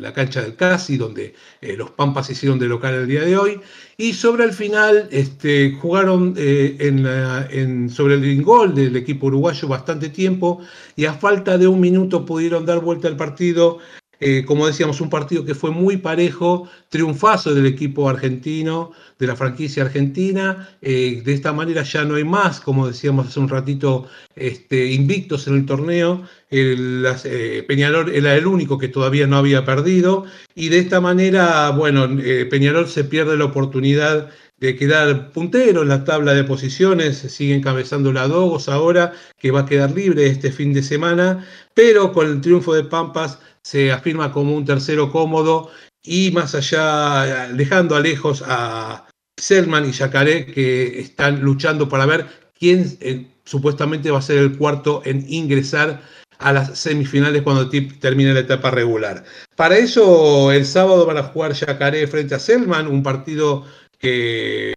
la 0.00 0.12
cancha 0.12 0.42
del 0.42 0.56
Casi, 0.56 0.96
donde 0.96 1.34
eh, 1.60 1.76
los 1.76 1.90
Pampas 1.90 2.28
hicieron 2.30 2.58
de 2.58 2.66
local 2.66 2.94
el 2.94 3.06
día 3.06 3.22
de 3.22 3.36
hoy. 3.36 3.60
Y 3.96 4.12
sobre 4.12 4.44
el 4.44 4.52
final 4.52 5.08
este, 5.10 5.72
jugaron 5.80 6.34
eh, 6.36 6.76
en 6.78 7.88
sobre 7.88 8.14
el 8.14 8.42
gol 8.42 8.74
del 8.74 8.96
equipo 8.96 9.26
uruguayo 9.26 9.68
bastante 9.68 10.10
tiempo 10.10 10.60
y 10.96 11.06
a 11.06 11.14
falta 11.14 11.56
de 11.56 11.66
un 11.66 11.80
minuto 11.80 12.24
pudieron 12.24 12.66
dar 12.66 12.80
vuelta 12.80 13.08
al 13.08 13.16
partido 13.16 13.78
eh, 14.20 14.44
como 14.46 14.66
decíamos, 14.66 15.00
un 15.00 15.10
partido 15.10 15.44
que 15.44 15.54
fue 15.54 15.70
muy 15.70 15.98
parejo, 15.98 16.68
triunfazo 16.88 17.54
del 17.54 17.66
equipo 17.66 18.08
argentino, 18.08 18.92
de 19.18 19.26
la 19.26 19.36
franquicia 19.36 19.82
argentina. 19.82 20.68
Eh, 20.80 21.22
de 21.24 21.32
esta 21.32 21.52
manera 21.52 21.82
ya 21.82 22.04
no 22.04 22.14
hay 22.14 22.24
más, 22.24 22.60
como 22.60 22.86
decíamos 22.86 23.28
hace 23.28 23.40
un 23.40 23.48
ratito, 23.48 24.08
este, 24.34 24.92
invictos 24.92 25.46
en 25.46 25.54
el 25.54 25.66
torneo. 25.66 26.22
El, 26.50 27.06
eh, 27.24 27.64
Peñarol 27.66 28.10
era 28.14 28.34
el 28.34 28.46
único 28.46 28.78
que 28.78 28.88
todavía 28.88 29.26
no 29.26 29.36
había 29.36 29.64
perdido. 29.64 30.24
Y 30.54 30.68
de 30.70 30.78
esta 30.78 31.00
manera, 31.00 31.70
bueno, 31.70 32.08
Peñarol 32.50 32.88
se 32.88 33.04
pierde 33.04 33.36
la 33.36 33.44
oportunidad 33.44 34.30
de 34.58 34.74
quedar 34.74 35.32
puntero 35.32 35.82
en 35.82 35.88
la 35.88 36.04
tabla 36.04 36.32
de 36.32 36.44
posiciones, 36.44 37.18
sigue 37.18 37.54
encabezando 37.54 38.12
la 38.12 38.26
Dogos 38.26 38.68
ahora, 38.68 39.12
que 39.38 39.50
va 39.50 39.60
a 39.60 39.66
quedar 39.66 39.90
libre 39.90 40.26
este 40.26 40.50
fin 40.50 40.72
de 40.72 40.82
semana, 40.82 41.46
pero 41.74 42.12
con 42.12 42.26
el 42.26 42.40
triunfo 42.40 42.72
de 42.74 42.84
Pampas 42.84 43.38
se 43.66 43.90
afirma 43.90 44.30
como 44.30 44.54
un 44.54 44.64
tercero 44.64 45.10
cómodo 45.10 45.72
y 46.00 46.30
más 46.30 46.54
allá, 46.54 47.48
dejando 47.52 47.96
a 47.96 48.00
lejos 48.00 48.44
a 48.46 49.08
Selman 49.36 49.88
y 49.88 49.90
Yacaré 49.90 50.46
que 50.46 51.00
están 51.00 51.40
luchando 51.40 51.88
para 51.88 52.06
ver 52.06 52.26
quién 52.56 52.96
eh, 53.00 53.26
supuestamente 53.44 54.12
va 54.12 54.20
a 54.20 54.22
ser 54.22 54.38
el 54.38 54.56
cuarto 54.56 55.02
en 55.04 55.24
ingresar 55.28 56.00
a 56.38 56.52
las 56.52 56.78
semifinales 56.78 57.42
cuando 57.42 57.68
termine 57.68 58.32
la 58.34 58.40
etapa 58.40 58.70
regular. 58.70 59.24
Para 59.56 59.76
eso 59.78 60.52
el 60.52 60.64
sábado 60.64 61.04
van 61.04 61.18
a 61.18 61.24
jugar 61.24 61.52
Yacaré 61.52 62.06
frente 62.06 62.36
a 62.36 62.38
Selman, 62.38 62.86
un 62.86 63.02
partido 63.02 63.64
que 63.98 64.74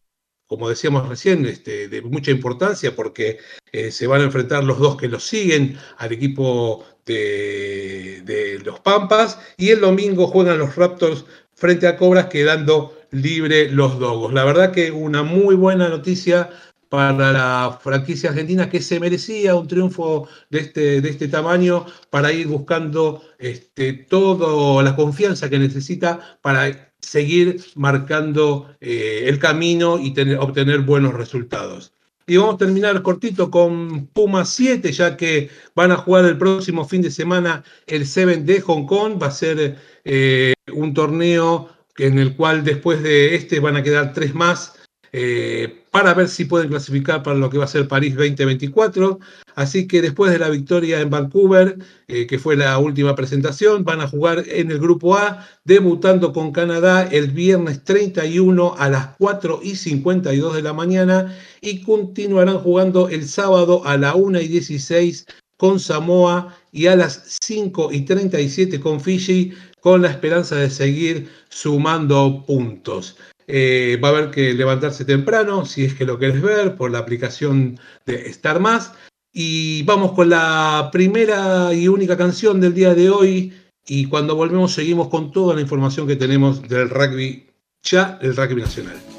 como 0.48 0.68
decíamos 0.68 1.08
recién, 1.08 1.46
este, 1.46 1.90
de 1.90 2.02
mucha 2.02 2.32
importancia 2.32 2.96
porque 2.96 3.38
eh, 3.72 3.92
se 3.92 4.08
van 4.08 4.22
a 4.22 4.24
enfrentar 4.24 4.64
los 4.64 4.80
dos 4.80 4.98
que 4.98 5.08
los 5.08 5.24
siguen 5.24 5.78
al 5.98 6.12
equipo 6.12 6.84
de, 7.14 8.62
los 8.64 8.80
Pampas 8.82 9.40
y 9.58 9.70
el 9.70 9.82
domingo 9.82 10.28
juegan 10.28 10.60
los 10.60 10.76
Raptors 10.76 11.26
frente 11.54 11.88
a 11.88 11.98
Cobras 11.98 12.28
quedando 12.28 12.96
libre 13.12 13.72
los 13.72 14.00
Dogos. 14.00 14.34
La 14.34 14.44
verdad 14.46 14.72
que 14.72 14.92
una 14.92 15.24
muy 15.24 15.56
buena 15.56 15.90
noticia 15.90 16.50
para 16.90 17.32
la 17.32 17.80
franquicia 17.82 18.30
argentina 18.32 18.70
que 18.70 18.82
se 18.82 19.00
merecía 19.00 19.56
un 19.56 19.68
triunfo 19.68 20.28
de 20.50 20.60
este, 20.60 21.02
de 21.02 21.10
este 21.10 21.28
tamaño 21.28 21.86
para 22.10 22.32
ir 22.32 22.48
buscando 22.48 23.22
este, 23.38 23.94
toda 23.94 24.84
la 24.84 24.96
confianza 24.96 25.50
que 25.50 25.60
necesita 25.60 26.40
para 26.42 26.94
seguir 27.00 27.62
marcando 27.76 28.76
eh, 28.82 29.24
el 29.28 29.40
camino 29.40 30.00
y 30.00 30.14
obtener 30.34 30.80
buenos 30.82 31.14
resultados. 31.14 31.94
Y 32.30 32.38
vamos 32.38 32.56
a 32.56 32.58
terminar 32.60 33.02
cortito 33.02 33.50
con 33.50 34.06
Puma 34.14 34.46
7, 34.46 34.92
ya 34.92 35.18
que 35.18 35.50
van 35.74 35.92
a 35.92 35.98
jugar 35.98 36.26
el 36.26 36.38
próximo 36.38 36.86
fin 36.86 37.02
de 37.02 37.10
semana 37.10 37.64
el 37.88 38.06
7 38.06 38.44
de 38.44 38.62
Hong 38.62 38.86
Kong. 38.86 39.20
Va 39.20 39.28
a 39.28 39.32
ser 39.32 39.78
eh, 40.06 40.54
un 40.72 40.94
torneo 40.94 41.70
en 41.98 42.20
el 42.20 42.36
cual 42.36 42.64
después 42.64 43.02
de 43.02 43.34
este 43.34 43.60
van 43.60 43.78
a 43.78 43.84
quedar 43.84 44.14
tres 44.14 44.36
más 44.36 44.76
eh, 45.12 45.86
para 46.00 46.14
ver 46.14 46.30
si 46.30 46.46
pueden 46.46 46.70
clasificar 46.70 47.24
para 47.24 47.38
lo 47.38 47.50
que 47.50 47.58
va 47.58 47.66
a 47.66 47.68
ser 47.68 47.86
París 47.90 48.16
2024. 48.16 49.20
Así 49.56 49.86
que 49.86 50.02
después 50.02 50.32
de 50.32 50.40
la 50.40 50.48
victoria 50.48 51.02
en 51.02 51.10
Vancouver, 51.10 51.78
eh, 52.08 52.26
que 52.26 52.40
fue 52.40 52.56
la 52.56 52.78
última 52.78 53.16
presentación, 53.16 53.84
van 53.84 54.00
a 54.00 54.08
jugar 54.08 54.46
en 54.48 54.72
el 54.72 54.80
grupo 54.80 55.18
A, 55.18 55.46
debutando 55.66 56.32
con 56.32 56.54
Canadá 56.54 57.04
el 57.04 57.32
viernes 57.32 57.84
31 57.84 58.76
a 58.78 58.90
las 58.90 59.08
4 59.18 59.60
y 59.62 59.76
52 59.76 60.56
de 60.56 60.62
la 60.62 60.72
mañana 60.72 61.36
y 61.60 61.82
continuarán 61.82 62.60
jugando 62.60 63.10
el 63.10 63.28
sábado 63.28 63.86
a 63.86 63.98
la 63.98 64.16
1 64.16 64.40
y 64.40 64.48
16 64.48 65.26
con 65.58 65.82
Samoa 65.82 66.56
y 66.72 66.88
a 66.88 66.96
las 66.96 67.38
5 67.42 67.92
y 67.92 68.06
37 68.06 68.80
con 68.80 69.02
Fiji, 69.02 69.52
con 69.82 70.02
la 70.04 70.12
esperanza 70.12 70.56
de 70.56 70.70
seguir 70.70 71.30
sumando 71.50 72.46
puntos. 72.48 73.18
Eh, 73.52 74.00
va 74.02 74.10
a 74.10 74.12
haber 74.12 74.30
que 74.30 74.54
levantarse 74.54 75.06
temprano, 75.06 75.66
si 75.66 75.84
es 75.84 75.96
que 75.96 76.06
lo 76.06 76.20
quieres 76.20 76.40
ver, 76.40 76.76
por 76.76 76.92
la 76.92 77.00
aplicación 77.00 77.80
de 78.06 78.28
Star 78.30 78.60
Más. 78.60 78.94
Y 79.34 79.82
vamos 79.84 80.12
con 80.12 80.30
la 80.30 80.90
primera 80.92 81.74
y 81.74 81.88
única 81.88 82.16
canción 82.16 82.62
del 82.62 82.76
día 82.76 82.94
de 82.94 83.10
hoy. 83.10 83.54
Y 83.88 84.06
cuando 84.06 84.36
volvemos 84.36 84.74
seguimos 84.74 85.08
con 85.08 85.32
toda 85.32 85.56
la 85.56 85.62
información 85.62 86.06
que 86.06 86.16
tenemos 86.16 86.62
del 86.70 86.92
rugby, 86.92 87.48
ya 87.82 88.20
el 88.22 88.36
rugby 88.36 88.62
nacional. 88.62 89.19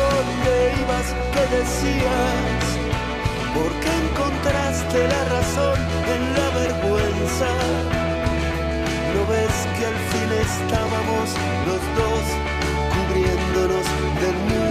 dónde 0.00 0.54
ibas, 0.82 1.06
qué 1.32 1.44
decías, 1.56 2.64
¿Por 3.54 3.70
qué 3.82 3.92
encontraste 4.06 4.98
la 5.14 5.24
razón 5.36 5.78
en 6.14 6.22
la 6.36 6.48
vergüenza. 6.60 7.50
¿No 9.14 9.20
ves 9.30 9.56
que 9.76 9.86
al 9.86 9.98
fin 10.10 10.30
estábamos 10.48 11.26
los 11.68 11.82
dos 12.00 12.24
cubriéndonos 12.94 13.86
del 14.20 14.36
mundo? 14.48 14.63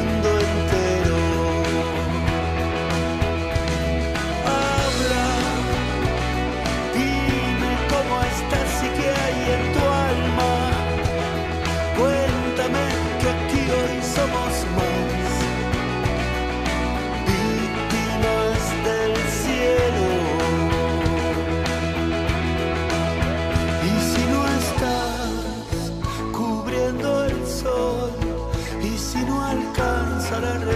shouldn't 30.34 30.73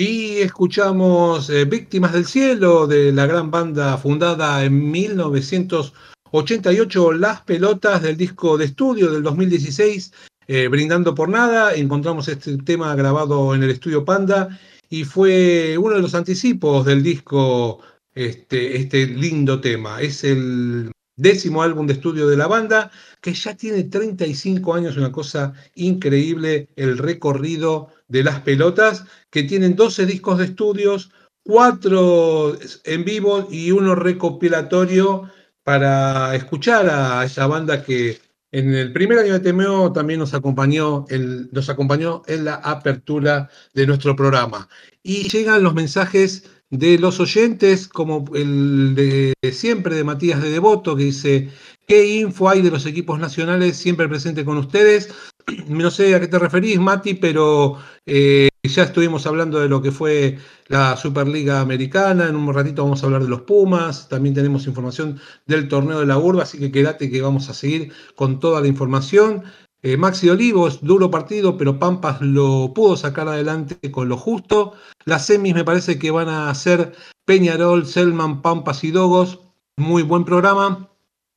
Y 0.00 0.38
escuchamos 0.38 1.50
eh, 1.50 1.64
Víctimas 1.64 2.12
del 2.12 2.24
Cielo 2.24 2.86
de 2.86 3.10
la 3.10 3.26
gran 3.26 3.50
banda 3.50 3.98
fundada 3.98 4.64
en 4.64 4.92
1988, 4.92 7.12
Las 7.14 7.42
Pelotas 7.42 8.02
del 8.02 8.16
disco 8.16 8.56
de 8.56 8.66
estudio 8.66 9.10
del 9.10 9.24
2016, 9.24 10.12
eh, 10.46 10.68
Brindando 10.68 11.16
por 11.16 11.28
Nada. 11.28 11.74
Encontramos 11.74 12.28
este 12.28 12.58
tema 12.58 12.94
grabado 12.94 13.56
en 13.56 13.64
el 13.64 13.70
estudio 13.70 14.04
Panda 14.04 14.56
y 14.88 15.02
fue 15.02 15.76
uno 15.76 15.96
de 15.96 16.02
los 16.02 16.14
anticipos 16.14 16.86
del 16.86 17.02
disco, 17.02 17.80
este, 18.14 18.76
este 18.76 19.04
lindo 19.04 19.60
tema. 19.60 20.00
Es 20.00 20.22
el 20.22 20.92
décimo 21.16 21.60
álbum 21.60 21.88
de 21.88 21.94
estudio 21.94 22.28
de 22.28 22.36
la 22.36 22.46
banda, 22.46 22.92
que 23.20 23.34
ya 23.34 23.56
tiene 23.56 23.82
35 23.82 24.74
años, 24.74 24.96
una 24.96 25.10
cosa 25.10 25.54
increíble, 25.74 26.68
el 26.76 26.98
recorrido 26.98 27.88
de 28.08 28.24
las 28.24 28.40
pelotas, 28.40 29.04
que 29.30 29.44
tienen 29.44 29.76
12 29.76 30.06
discos 30.06 30.38
de 30.38 30.46
estudios, 30.46 31.10
4 31.44 32.58
en 32.84 33.04
vivo 33.04 33.48
y 33.50 33.70
uno 33.70 33.94
recopilatorio 33.94 35.30
para 35.62 36.34
escuchar 36.34 36.88
a 36.90 37.24
esa 37.24 37.46
banda 37.46 37.82
que 37.82 38.18
en 38.50 38.74
el 38.74 38.92
primer 38.92 39.18
año 39.18 39.38
de 39.38 39.52
TMO 39.52 39.92
también 39.92 40.20
nos 40.20 40.32
acompañó, 40.32 41.04
nos 41.52 41.68
acompañó 41.68 42.22
en 42.26 42.46
la 42.46 42.54
apertura 42.54 43.50
de 43.74 43.86
nuestro 43.86 44.16
programa. 44.16 44.68
Y 45.02 45.28
llegan 45.28 45.62
los 45.62 45.74
mensajes 45.74 46.44
de 46.70 46.98
los 46.98 47.20
oyentes, 47.20 47.88
como 47.88 48.24
el 48.34 48.94
de 48.94 49.34
siempre 49.52 49.96
de 49.96 50.04
Matías 50.04 50.42
de 50.42 50.50
Devoto, 50.50 50.96
que 50.96 51.04
dice, 51.04 51.50
¿qué 51.86 52.06
info 52.06 52.48
hay 52.48 52.62
de 52.62 52.70
los 52.70 52.86
equipos 52.86 53.18
nacionales 53.18 53.76
siempre 53.76 54.08
presente 54.08 54.44
con 54.44 54.56
ustedes? 54.56 55.10
No 55.68 55.90
sé 55.90 56.14
a 56.14 56.20
qué 56.20 56.28
te 56.28 56.38
referís, 56.38 56.78
Mati, 56.78 57.14
pero 57.14 57.78
eh, 58.06 58.48
ya 58.62 58.84
estuvimos 58.84 59.26
hablando 59.26 59.58
de 59.58 59.68
lo 59.68 59.80
que 59.80 59.92
fue 59.92 60.38
la 60.68 60.96
Superliga 60.96 61.60
Americana, 61.60 62.28
en 62.28 62.36
un 62.36 62.52
ratito 62.52 62.82
vamos 62.82 63.02
a 63.02 63.06
hablar 63.06 63.22
de 63.22 63.28
los 63.28 63.42
Pumas, 63.42 64.08
también 64.08 64.34
tenemos 64.34 64.66
información 64.66 65.18
del 65.46 65.68
torneo 65.68 66.00
de 66.00 66.06
la 66.06 66.18
urba, 66.18 66.42
así 66.42 66.58
que 66.58 66.70
quédate 66.70 67.10
que 67.10 67.22
vamos 67.22 67.48
a 67.48 67.54
seguir 67.54 67.92
con 68.14 68.40
toda 68.40 68.60
la 68.60 68.66
información. 68.66 69.44
Eh, 69.80 69.96
Maxi 69.96 70.28
Olivos, 70.28 70.80
duro 70.82 71.10
partido, 71.10 71.56
pero 71.56 71.78
Pampas 71.78 72.20
lo 72.20 72.72
pudo 72.74 72.96
sacar 72.96 73.28
adelante 73.28 73.90
con 73.92 74.08
lo 74.08 74.16
justo. 74.16 74.72
Las 75.04 75.26
semis 75.26 75.54
me 75.54 75.64
parece 75.64 75.98
que 75.98 76.10
van 76.10 76.28
a 76.28 76.52
ser 76.54 76.92
Peñarol, 77.24 77.86
Selman, 77.86 78.42
Pampas 78.42 78.82
y 78.82 78.90
Dogos. 78.90 79.38
Muy 79.76 80.02
buen 80.02 80.24
programa. 80.24 80.87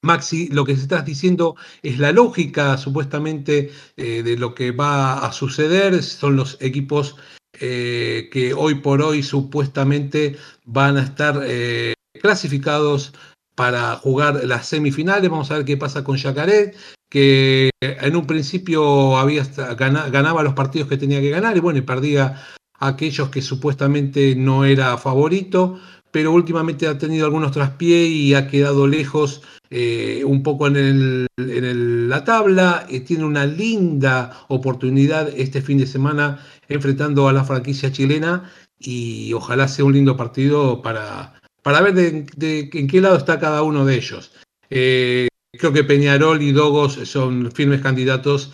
Maxi, 0.04 0.48
lo 0.48 0.66
que 0.66 0.76
se 0.76 0.82
estás 0.84 1.06
diciendo 1.06 1.56
es 1.84 2.00
la 2.00 2.12
lógica 2.12 2.78
supuestamente 2.78 3.72
eh, 3.98 4.24
de 4.24 4.36
lo 4.36 4.56
que 4.56 4.72
va 4.72 5.26
a 5.26 5.32
suceder. 5.32 6.02
Son 6.02 6.36
los 6.36 6.58
equipos 6.60 7.18
eh, 7.60 8.30
que 8.32 8.54
hoy 8.54 8.76
por 8.76 9.02
hoy 9.02 9.22
supuestamente 9.22 10.38
van 10.66 10.98
a 10.98 11.04
estar 11.04 11.42
eh, 11.46 11.94
clasificados 12.20 13.14
para 13.56 13.96
jugar 13.98 14.44
las 14.46 14.68
semifinales. 14.68 15.30
Vamos 15.30 15.52
a 15.52 15.58
ver 15.58 15.66
qué 15.66 15.78
pasa 15.78 16.04
con 16.04 16.18
Yacaré, 16.18 16.74
que 17.08 17.70
en 17.82 18.16
un 18.16 18.26
principio 18.26 19.18
había 19.18 19.44
ganaba 19.76 20.42
los 20.42 20.56
partidos 20.56 20.90
que 20.90 20.98
tenía 20.98 21.22
que 21.22 21.30
ganar 21.30 21.56
y 21.56 21.60
bueno, 21.60 21.78
y 21.78 21.84
perdía 21.84 22.42
aquellos 22.80 23.30
que 23.30 23.44
supuestamente 23.44 24.36
no 24.36 24.66
era 24.66 24.98
favorito, 24.98 25.80
pero 26.12 26.32
últimamente 26.32 26.88
ha 26.88 26.98
tenido 26.98 27.26
algunos 27.26 27.52
traspiés 27.52 28.10
y 28.10 28.34
ha 28.34 28.48
quedado 28.48 28.88
lejos 28.88 29.42
eh, 29.70 30.24
un 30.26 30.44
poco 30.44 30.68
en, 30.68 30.76
el- 30.76 31.28
en 31.38 31.64
el- 31.66 32.10
la 32.10 32.24
tabla. 32.24 32.86
eh, 32.90 33.00
tiene 33.02 33.24
una 33.26 33.46
linda 33.46 34.46
oportunidad 34.50 35.30
este 35.36 35.62
fin 35.62 35.78
de 35.78 35.88
semana 35.88 36.40
enfrentando 36.68 37.28
a 37.28 37.34
la 37.34 37.44
franquicia 37.44 37.92
chilena 37.92 38.52
y 38.80 39.32
ojalá 39.34 39.68
sea 39.68 39.86
un 39.86 39.94
lindo 39.94 40.18
partido 40.18 40.82
para, 40.82 41.40
para 41.64 41.82
ver 41.82 41.94
de, 41.94 42.26
de 42.36 42.70
en 42.74 42.88
qué 42.88 43.00
lado 43.02 43.18
está 43.18 43.40
cada 43.40 43.64
uno 43.64 43.86
de 43.86 43.96
ellos. 43.96 44.32
Eh, 44.70 45.28
creo 45.58 45.74
que 45.74 45.84
Peñarol 45.84 46.42
y 46.42 46.52
Dogos 46.52 46.94
son 47.06 47.52
firmes 47.52 47.82
candidatos 47.82 48.52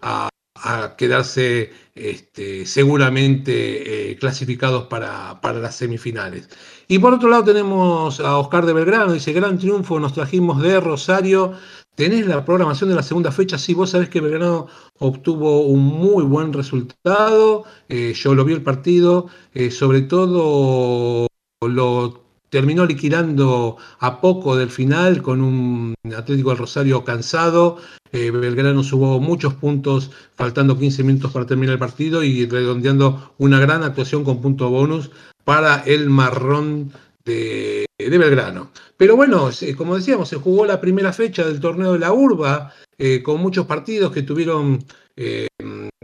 a, 0.00 0.28
a 0.56 0.96
quedarse 0.96 1.72
este, 2.00 2.66
seguramente 2.66 4.10
eh, 4.12 4.16
clasificados 4.16 4.84
para, 4.84 5.40
para 5.40 5.60
las 5.60 5.76
semifinales. 5.76 6.48
Y 6.88 6.98
por 6.98 7.14
otro 7.14 7.28
lado 7.28 7.44
tenemos 7.44 8.20
a 8.20 8.38
Oscar 8.38 8.66
de 8.66 8.72
Belgrano, 8.72 9.12
dice, 9.12 9.32
gran 9.32 9.58
triunfo, 9.58 10.00
nos 10.00 10.14
trajimos 10.14 10.62
de 10.62 10.80
Rosario. 10.80 11.52
¿Tenés 11.94 12.26
la 12.26 12.44
programación 12.44 12.88
de 12.90 12.96
la 12.96 13.02
segunda 13.02 13.30
fecha? 13.30 13.58
Sí, 13.58 13.74
vos 13.74 13.90
sabés 13.90 14.08
que 14.08 14.20
Belgrano 14.20 14.66
obtuvo 14.98 15.62
un 15.66 15.84
muy 15.84 16.24
buen 16.24 16.52
resultado. 16.52 17.64
eh, 17.88 18.14
yo 18.14 18.34
lo 18.34 18.44
vi 18.44 18.54
el 18.54 18.62
partido, 18.62 19.28
eh, 19.54 19.70
sobre 19.70 20.02
todo 20.02 21.26
lo 21.60 22.29
terminó 22.50 22.84
liquidando 22.84 23.76
a 24.00 24.20
poco 24.20 24.56
del 24.56 24.70
final 24.70 25.22
con 25.22 25.40
un 25.40 25.94
Atlético 26.16 26.50
del 26.50 26.58
Rosario 26.58 27.04
cansado. 27.04 27.78
Eh, 28.12 28.30
Belgrano 28.30 28.82
subió 28.82 29.20
muchos 29.20 29.54
puntos, 29.54 30.10
faltando 30.34 30.76
15 30.76 31.04
minutos 31.04 31.32
para 31.32 31.46
terminar 31.46 31.74
el 31.74 31.78
partido 31.78 32.22
y 32.24 32.46
redondeando 32.46 33.34
una 33.38 33.60
gran 33.60 33.84
actuación 33.84 34.24
con 34.24 34.42
punto 34.42 34.68
bonus 34.68 35.10
para 35.44 35.82
el 35.86 36.10
marrón 36.10 36.92
de, 37.24 37.86
Belgrano. 37.98 38.72
Pero 38.96 39.14
bueno, 39.14 39.50
como 39.76 39.96
decíamos, 39.96 40.28
se 40.28 40.36
jugó 40.36 40.66
la 40.66 40.80
primera 40.80 41.12
fecha 41.12 41.44
del 41.44 41.60
torneo 41.60 41.92
de 41.92 42.00
la 42.00 42.12
Urba, 42.12 42.72
eh, 42.98 43.22
con 43.22 43.40
muchos 43.40 43.66
partidos 43.66 44.10
que 44.12 44.22
tuvieron 44.22 44.84
eh, 45.22 45.48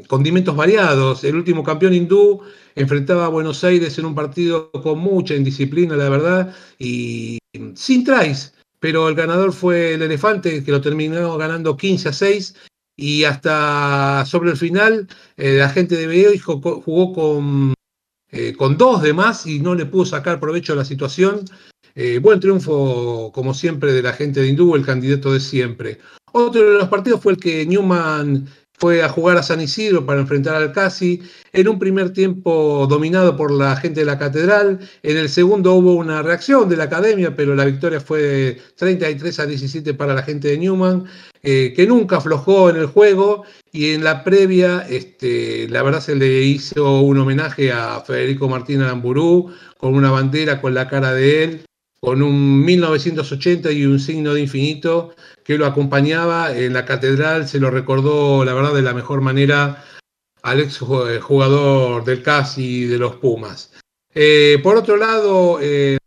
condimentos 0.08 0.54
variados. 0.54 1.24
El 1.24 1.36
último 1.36 1.64
campeón 1.64 1.94
hindú 1.94 2.42
enfrentaba 2.74 3.24
a 3.24 3.30
Buenos 3.30 3.64
Aires 3.64 3.98
en 3.98 4.04
un 4.04 4.14
partido 4.14 4.70
con 4.70 4.98
mucha 4.98 5.34
indisciplina, 5.34 5.96
la 5.96 6.10
verdad, 6.10 6.54
y 6.78 7.38
sin 7.74 8.04
tries. 8.04 8.52
Pero 8.78 9.08
el 9.08 9.14
ganador 9.14 9.54
fue 9.54 9.94
el 9.94 10.02
Elefante, 10.02 10.62
que 10.62 10.70
lo 10.70 10.82
terminó 10.82 11.38
ganando 11.38 11.78
15 11.78 12.10
a 12.10 12.12
6. 12.12 12.56
Y 12.98 13.24
hasta 13.24 14.24
sobre 14.26 14.50
el 14.50 14.58
final, 14.58 15.08
eh, 15.38 15.56
la 15.56 15.70
gente 15.70 15.96
de 15.96 16.06
Bello 16.06 16.60
jugó 16.84 17.14
con, 17.14 17.72
eh, 18.30 18.52
con 18.54 18.76
dos 18.76 19.00
de 19.00 19.14
más 19.14 19.46
y 19.46 19.60
no 19.60 19.74
le 19.74 19.86
pudo 19.86 20.04
sacar 20.04 20.38
provecho 20.38 20.74
a 20.74 20.76
la 20.76 20.84
situación. 20.84 21.46
Buen 22.20 22.40
triunfo, 22.40 23.32
como 23.32 23.54
siempre, 23.54 23.94
de 23.94 24.02
la 24.02 24.12
gente 24.12 24.40
de 24.40 24.48
Hindú, 24.48 24.74
el 24.74 24.84
candidato 24.84 25.32
de 25.32 25.40
siempre. 25.40 25.98
Otro 26.38 26.72
de 26.72 26.78
los 26.80 26.88
partidos 26.90 27.22
fue 27.22 27.32
el 27.32 27.38
que 27.38 27.64
Newman 27.64 28.46
fue 28.78 29.02
a 29.02 29.08
jugar 29.08 29.36
a 29.36 29.42
San 29.42 29.60
Isidro 29.60 30.04
para 30.04 30.20
enfrentar 30.20 30.56
al 30.56 30.72
Casi, 30.72 31.22
en 31.52 31.68
un 31.68 31.78
primer 31.78 32.12
tiempo 32.12 32.86
dominado 32.88 33.36
por 33.36 33.50
la 33.50 33.76
gente 33.76 34.00
de 34.00 34.06
la 34.06 34.18
catedral, 34.18 34.78
en 35.02 35.16
el 35.16 35.28
segundo 35.28 35.74
hubo 35.74 35.94
una 35.94 36.22
reacción 36.22 36.68
de 36.68 36.76
la 36.76 36.84
academia, 36.84 37.34
pero 37.34 37.54
la 37.54 37.64
victoria 37.64 38.00
fue 38.00 38.58
33 38.76 39.40
a 39.40 39.46
17 39.46 39.94
para 39.94 40.14
la 40.14 40.22
gente 40.22 40.48
de 40.48 40.58
Newman, 40.58 41.04
eh, 41.42 41.72
que 41.74 41.86
nunca 41.86 42.16
aflojó 42.16 42.68
en 42.70 42.76
el 42.76 42.86
juego, 42.86 43.44
y 43.72 43.92
en 43.92 44.04
la 44.04 44.24
previa, 44.24 44.86
este, 44.88 45.68
la 45.68 45.82
verdad 45.82 46.00
se 46.00 46.14
le 46.14 46.42
hizo 46.42 47.00
un 47.00 47.18
homenaje 47.18 47.72
a 47.72 48.00
Federico 48.00 48.48
Martín 48.48 48.82
Aramburú, 48.82 49.52
con 49.78 49.94
una 49.94 50.10
bandera 50.10 50.60
con 50.60 50.74
la 50.74 50.88
cara 50.88 51.12
de 51.12 51.44
él, 51.44 51.66
con 52.06 52.22
un 52.22 52.64
1980 52.64 53.72
y 53.72 53.84
un 53.84 53.98
signo 53.98 54.32
de 54.32 54.42
infinito 54.42 55.16
que 55.42 55.58
lo 55.58 55.66
acompañaba 55.66 56.56
en 56.56 56.72
la 56.72 56.84
catedral, 56.84 57.48
se 57.48 57.58
lo 57.58 57.68
recordó, 57.68 58.44
la 58.44 58.54
verdad, 58.54 58.74
de 58.74 58.82
la 58.82 58.94
mejor 58.94 59.22
manera 59.22 59.84
al 60.42 60.60
ex 60.60 60.78
jugador 60.78 62.04
del 62.04 62.22
CAS 62.22 62.58
y 62.58 62.84
de 62.84 62.98
los 62.98 63.16
Pumas. 63.16 63.72
Eh, 64.14 64.60
por 64.62 64.76
otro 64.76 64.96
lado, 64.96 65.58
eh, 65.60 65.98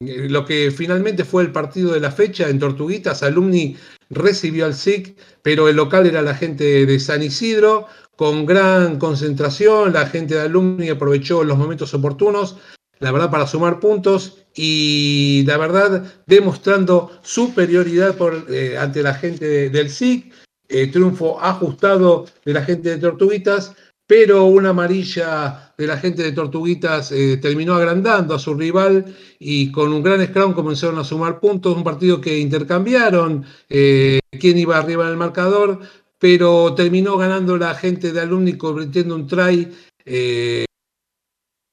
lo 0.00 0.46
que 0.46 0.70
finalmente 0.70 1.22
fue 1.22 1.42
el 1.42 1.52
partido 1.52 1.92
de 1.92 2.00
la 2.00 2.12
fecha 2.12 2.48
en 2.48 2.58
Tortuguitas, 2.58 3.22
Alumni 3.22 3.76
recibió 4.08 4.64
al 4.64 4.74
SIC, 4.74 5.18
pero 5.42 5.68
el 5.68 5.76
local 5.76 6.06
era 6.06 6.22
la 6.22 6.34
gente 6.34 6.86
de 6.86 6.98
San 6.98 7.22
Isidro, 7.22 7.88
con 8.16 8.46
gran 8.46 8.98
concentración, 8.98 9.92
la 9.92 10.06
gente 10.06 10.34
de 10.34 10.40
Alumni 10.40 10.88
aprovechó 10.88 11.44
los 11.44 11.58
momentos 11.58 11.92
oportunos, 11.92 12.56
la 13.00 13.12
verdad, 13.12 13.30
para 13.30 13.46
sumar 13.46 13.80
puntos 13.80 14.41
y 14.54 15.44
la 15.46 15.56
verdad 15.56 16.04
demostrando 16.26 17.10
superioridad 17.22 18.16
eh, 18.50 18.76
ante 18.78 19.02
la 19.02 19.14
gente 19.14 19.70
del 19.70 19.90
SIC, 19.90 20.32
eh, 20.68 20.86
triunfo 20.88 21.40
ajustado 21.40 22.26
de 22.44 22.52
la 22.52 22.62
gente 22.62 22.90
de 22.90 22.98
Tortuguitas, 22.98 23.74
pero 24.06 24.44
una 24.44 24.70
amarilla 24.70 25.72
de 25.78 25.86
la 25.86 25.96
gente 25.96 26.22
de 26.22 26.32
Tortuguitas 26.32 27.12
eh, 27.12 27.38
terminó 27.38 27.74
agrandando 27.74 28.34
a 28.34 28.38
su 28.38 28.54
rival 28.54 29.14
y 29.38 29.70
con 29.72 29.92
un 29.92 30.02
gran 30.02 30.24
scrum 30.26 30.52
comenzaron 30.52 30.98
a 30.98 31.04
sumar 31.04 31.40
puntos, 31.40 31.76
un 31.76 31.84
partido 31.84 32.20
que 32.20 32.38
intercambiaron 32.38 33.44
quién 33.68 34.58
iba 34.58 34.78
arriba 34.78 35.04
en 35.04 35.12
el 35.12 35.16
marcador, 35.16 35.80
pero 36.18 36.74
terminó 36.74 37.16
ganando 37.16 37.56
la 37.56 37.74
gente 37.74 38.12
de 38.12 38.20
Alumni 38.20 38.54
convirtiendo 38.54 39.14
un 39.14 39.26
try 39.26 39.68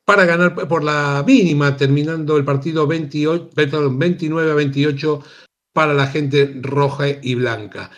para 0.10 0.26
ganar 0.26 0.56
por 0.68 0.84
la 0.84 1.24
mínima, 1.24 1.78
terminando 1.78 2.36
el 2.36 2.44
partido 2.44 2.88
28, 2.88 3.52
29 3.92 4.52
a 4.52 4.56
28 4.56 5.24
para 5.72 5.94
la 5.94 6.08
gente 6.08 6.52
roja 6.64 7.10
y 7.22 7.36
blanca. 7.36 7.92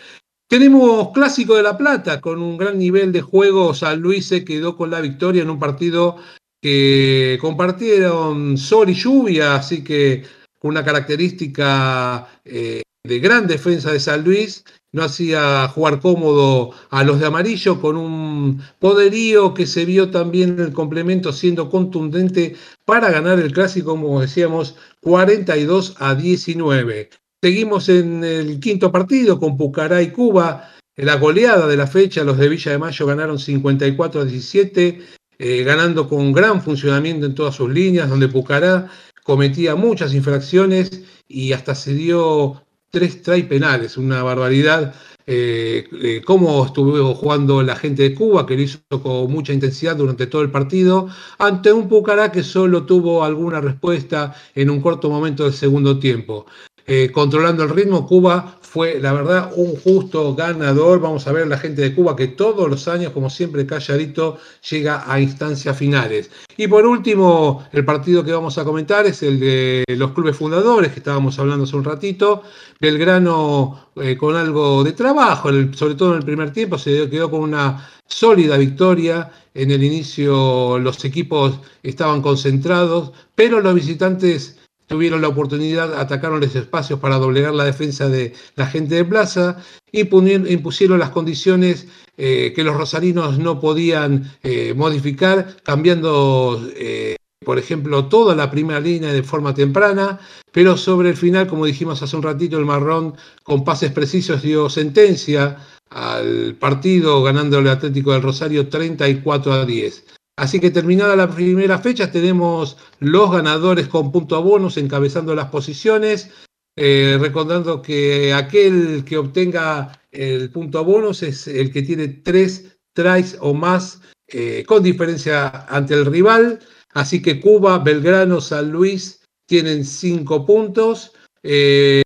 Tenemos 0.46 1.08
Clásico 1.14 1.54
de 1.56 1.62
La 1.62 1.78
Plata 1.78 2.20
con 2.20 2.42
un 2.42 2.58
gran 2.58 2.78
nivel 2.78 3.12
de 3.12 3.22
juego. 3.22 3.72
San 3.72 4.02
Luis 4.02 4.26
se 4.26 4.44
quedó 4.44 4.76
con 4.76 4.90
la 4.90 5.00
victoria 5.00 5.40
en 5.42 5.48
un 5.48 5.58
partido 5.58 6.18
que 6.60 7.38
compartieron 7.40 8.58
sol 8.58 8.90
y 8.90 8.94
lluvia, 8.94 9.54
así 9.54 9.82
que 9.82 10.22
una 10.60 10.84
característica 10.84 12.28
eh, 12.44 12.82
de 13.02 13.18
gran 13.20 13.46
defensa 13.46 13.90
de 13.90 14.00
San 14.00 14.22
Luis 14.22 14.64
no 14.92 15.02
hacía 15.02 15.66
jugar 15.68 16.00
cómodo 16.00 16.72
a 16.90 17.02
los 17.02 17.18
de 17.18 17.26
amarillo 17.26 17.80
con 17.80 17.96
un 17.96 18.62
poderío 18.78 19.54
que 19.54 19.66
se 19.66 19.86
vio 19.86 20.10
también 20.10 20.50
en 20.50 20.60
el 20.60 20.72
complemento 20.72 21.32
siendo 21.32 21.70
contundente 21.70 22.54
para 22.84 23.10
ganar 23.10 23.38
el 23.38 23.52
clásico, 23.52 23.92
como 23.92 24.20
decíamos, 24.20 24.76
42 25.00 25.96
a 25.98 26.14
19. 26.14 27.08
Seguimos 27.42 27.88
en 27.88 28.22
el 28.22 28.60
quinto 28.60 28.92
partido 28.92 29.40
con 29.40 29.56
Pucará 29.56 30.02
y 30.02 30.10
Cuba. 30.10 30.70
En 30.94 31.06
la 31.06 31.16
goleada 31.16 31.66
de 31.66 31.76
la 31.76 31.86
fecha, 31.86 32.22
los 32.22 32.36
de 32.36 32.50
Villa 32.50 32.72
de 32.72 32.78
Mayo 32.78 33.06
ganaron 33.06 33.38
54 33.38 34.20
a 34.20 34.24
17, 34.26 35.02
eh, 35.38 35.62
ganando 35.64 36.06
con 36.06 36.32
gran 36.32 36.62
funcionamiento 36.62 37.24
en 37.24 37.34
todas 37.34 37.54
sus 37.54 37.70
líneas, 37.70 38.10
donde 38.10 38.28
Pucará 38.28 38.90
cometía 39.24 39.74
muchas 39.74 40.12
infracciones 40.12 41.02
y 41.26 41.52
hasta 41.52 41.74
se 41.74 41.94
dio 41.94 42.62
tres 42.92 43.22
try 43.22 43.42
penales, 43.44 43.96
una 43.96 44.22
barbaridad. 44.22 44.94
Eh, 45.26 45.88
eh, 46.02 46.20
cómo 46.24 46.66
estuvo 46.66 47.14
jugando 47.14 47.62
la 47.62 47.76
gente 47.76 48.02
de 48.02 48.14
Cuba, 48.14 48.44
que 48.44 48.56
lo 48.56 48.62
hizo 48.62 48.80
con 49.02 49.32
mucha 49.32 49.52
intensidad 49.52 49.96
durante 49.96 50.26
todo 50.26 50.42
el 50.42 50.50
partido, 50.50 51.08
ante 51.38 51.72
un 51.72 51.88
Pucará 51.88 52.30
que 52.30 52.42
solo 52.42 52.84
tuvo 52.84 53.24
alguna 53.24 53.60
respuesta 53.60 54.34
en 54.54 54.68
un 54.68 54.80
corto 54.80 55.08
momento 55.08 55.44
del 55.44 55.54
segundo 55.54 55.98
tiempo. 55.98 56.46
Eh, 56.86 57.10
controlando 57.12 57.62
el 57.62 57.70
ritmo, 57.70 58.06
Cuba 58.06 58.58
fue, 58.72 58.98
la 58.98 59.12
verdad, 59.12 59.52
un 59.54 59.76
justo 59.76 60.34
ganador. 60.34 60.98
Vamos 60.98 61.26
a 61.26 61.32
ver 61.32 61.46
la 61.46 61.58
gente 61.58 61.82
de 61.82 61.94
Cuba 61.94 62.16
que 62.16 62.28
todos 62.28 62.70
los 62.70 62.88
años, 62.88 63.12
como 63.12 63.28
siempre, 63.28 63.66
calladito, 63.66 64.38
llega 64.70 65.04
a 65.06 65.20
instancias 65.20 65.76
finales. 65.76 66.30
Y 66.56 66.68
por 66.68 66.86
último, 66.86 67.66
el 67.72 67.84
partido 67.84 68.24
que 68.24 68.32
vamos 68.32 68.56
a 68.56 68.64
comentar 68.64 69.04
es 69.04 69.22
el 69.22 69.38
de 69.40 69.84
los 69.88 70.12
clubes 70.12 70.38
fundadores, 70.38 70.90
que 70.90 71.00
estábamos 71.00 71.38
hablando 71.38 71.64
hace 71.64 71.76
un 71.76 71.84
ratito. 71.84 72.44
Belgrano 72.80 73.88
eh, 73.96 74.16
con 74.16 74.36
algo 74.36 74.82
de 74.82 74.92
trabajo, 74.92 75.50
sobre 75.74 75.94
todo 75.94 76.12
en 76.12 76.20
el 76.20 76.24
primer 76.24 76.50
tiempo, 76.50 76.78
se 76.78 77.10
quedó 77.10 77.30
con 77.30 77.40
una 77.40 77.90
sólida 78.06 78.56
victoria. 78.56 79.30
En 79.52 79.70
el 79.70 79.82
inicio 79.82 80.78
los 80.78 81.04
equipos 81.04 81.60
estaban 81.82 82.22
concentrados, 82.22 83.12
pero 83.34 83.60
los 83.60 83.74
visitantes 83.74 84.61
tuvieron 84.86 85.22
la 85.22 85.28
oportunidad, 85.28 85.98
atacaron 85.98 86.40
los 86.40 86.54
espacios 86.54 86.98
para 87.00 87.16
doblegar 87.16 87.54
la 87.54 87.64
defensa 87.64 88.08
de 88.08 88.34
la 88.56 88.66
gente 88.66 88.94
de 88.94 89.04
plaza 89.04 89.56
y 89.90 90.00
impusieron 90.00 90.98
las 90.98 91.10
condiciones 91.10 91.86
eh, 92.16 92.52
que 92.54 92.64
los 92.64 92.76
rosarinos 92.76 93.38
no 93.38 93.60
podían 93.60 94.30
eh, 94.42 94.74
modificar, 94.74 95.56
cambiando, 95.62 96.62
eh, 96.76 97.16
por 97.44 97.58
ejemplo, 97.58 98.06
toda 98.06 98.34
la 98.34 98.50
primera 98.50 98.80
línea 98.80 99.12
de 99.12 99.22
forma 99.22 99.54
temprana, 99.54 100.20
pero 100.52 100.76
sobre 100.76 101.10
el 101.10 101.16
final, 101.16 101.46
como 101.46 101.66
dijimos 101.66 102.02
hace 102.02 102.16
un 102.16 102.22
ratito, 102.22 102.58
el 102.58 102.66
marrón 102.66 103.14
con 103.42 103.64
pases 103.64 103.92
precisos 103.92 104.42
dio 104.42 104.68
sentencia 104.68 105.58
al 105.90 106.54
partido 106.54 107.22
ganándole 107.22 107.70
Atlético 107.70 108.12
del 108.12 108.22
Rosario 108.22 108.68
34 108.68 109.52
a 109.52 109.64
10. 109.64 110.04
Así 110.36 110.60
que 110.60 110.70
terminada 110.70 111.14
la 111.14 111.30
primera 111.30 111.78
fecha, 111.78 112.10
tenemos 112.10 112.78
los 113.00 113.30
ganadores 113.30 113.88
con 113.88 114.10
punto 114.10 114.36
a 114.36 114.40
bonus 114.40 114.76
encabezando 114.76 115.34
las 115.34 115.48
posiciones. 115.48 116.30
Eh, 116.74 117.18
recordando 117.20 117.82
que 117.82 118.32
aquel 118.32 119.04
que 119.04 119.18
obtenga 119.18 120.00
el 120.10 120.50
punto 120.50 120.78
a 120.78 120.82
bonus 120.82 121.22
es 121.22 121.46
el 121.46 121.70
que 121.70 121.82
tiene 121.82 122.08
tres 122.08 122.78
tries 122.94 123.36
o 123.40 123.52
más 123.52 124.00
eh, 124.28 124.64
con 124.66 124.82
diferencia 124.82 125.66
ante 125.68 125.94
el 125.94 126.06
rival. 126.06 126.60
Así 126.94 127.20
que 127.20 127.40
Cuba, 127.40 127.78
Belgrano, 127.78 128.40
San 128.40 128.70
Luis 128.70 129.22
tienen 129.46 129.84
cinco 129.84 130.46
puntos. 130.46 131.12
Eh, 131.42 132.01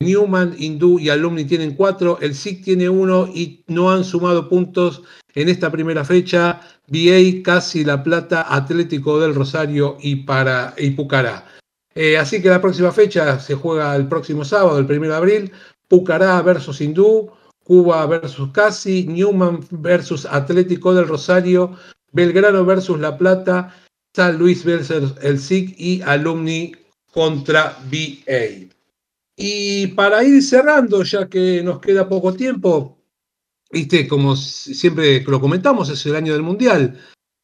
Newman, 0.00 0.54
Hindú 0.58 0.98
y 0.98 1.08
Alumni 1.08 1.44
tienen 1.44 1.74
cuatro. 1.74 2.18
El 2.20 2.34
SIC 2.34 2.64
tiene 2.64 2.88
uno 2.88 3.26
y 3.26 3.64
no 3.66 3.90
han 3.90 4.04
sumado 4.04 4.48
puntos 4.48 5.02
en 5.34 5.48
esta 5.48 5.70
primera 5.70 6.04
fecha. 6.04 6.60
VA, 6.88 7.42
Casi, 7.42 7.84
La 7.84 8.02
Plata, 8.02 8.46
Atlético 8.48 9.18
del 9.18 9.34
Rosario 9.34 9.96
y, 10.00 10.16
para, 10.16 10.74
Pucará. 10.96 11.46
Eh, 11.94 12.18
así 12.18 12.42
que 12.42 12.50
la 12.50 12.60
próxima 12.60 12.92
fecha 12.92 13.40
se 13.40 13.54
juega 13.54 13.96
el 13.96 14.06
próximo 14.06 14.44
sábado, 14.44 14.78
el 14.78 14.84
1 14.84 15.08
de 15.08 15.14
abril, 15.14 15.52
Pucará 15.88 16.40
versus 16.42 16.80
Hindú, 16.80 17.30
Cuba 17.64 18.06
versus 18.06 18.50
Casi, 18.52 19.06
Newman 19.06 19.60
versus 19.70 20.26
Atlético 20.26 20.92
del 20.94 21.08
Rosario, 21.08 21.74
Belgrano 22.12 22.64
versus 22.66 23.00
La 23.00 23.16
Plata, 23.16 23.74
San 24.14 24.36
Luis 24.36 24.62
versus 24.62 25.14
el 25.22 25.40
SIC 25.40 25.74
y 25.78 26.02
Alumni 26.02 26.72
contra 27.12 27.78
VA. 27.90 28.75
Y 29.36 29.88
para 29.88 30.24
ir 30.24 30.42
cerrando, 30.42 31.02
ya 31.02 31.28
que 31.28 31.62
nos 31.62 31.80
queda 31.80 32.08
poco 32.08 32.32
tiempo, 32.32 32.96
Viste, 33.70 34.06
como 34.06 34.36
siempre 34.36 35.22
lo 35.26 35.40
comentamos, 35.40 35.88
es 35.88 36.06
el 36.06 36.14
año 36.14 36.32
del 36.32 36.42
Mundial, 36.42 37.00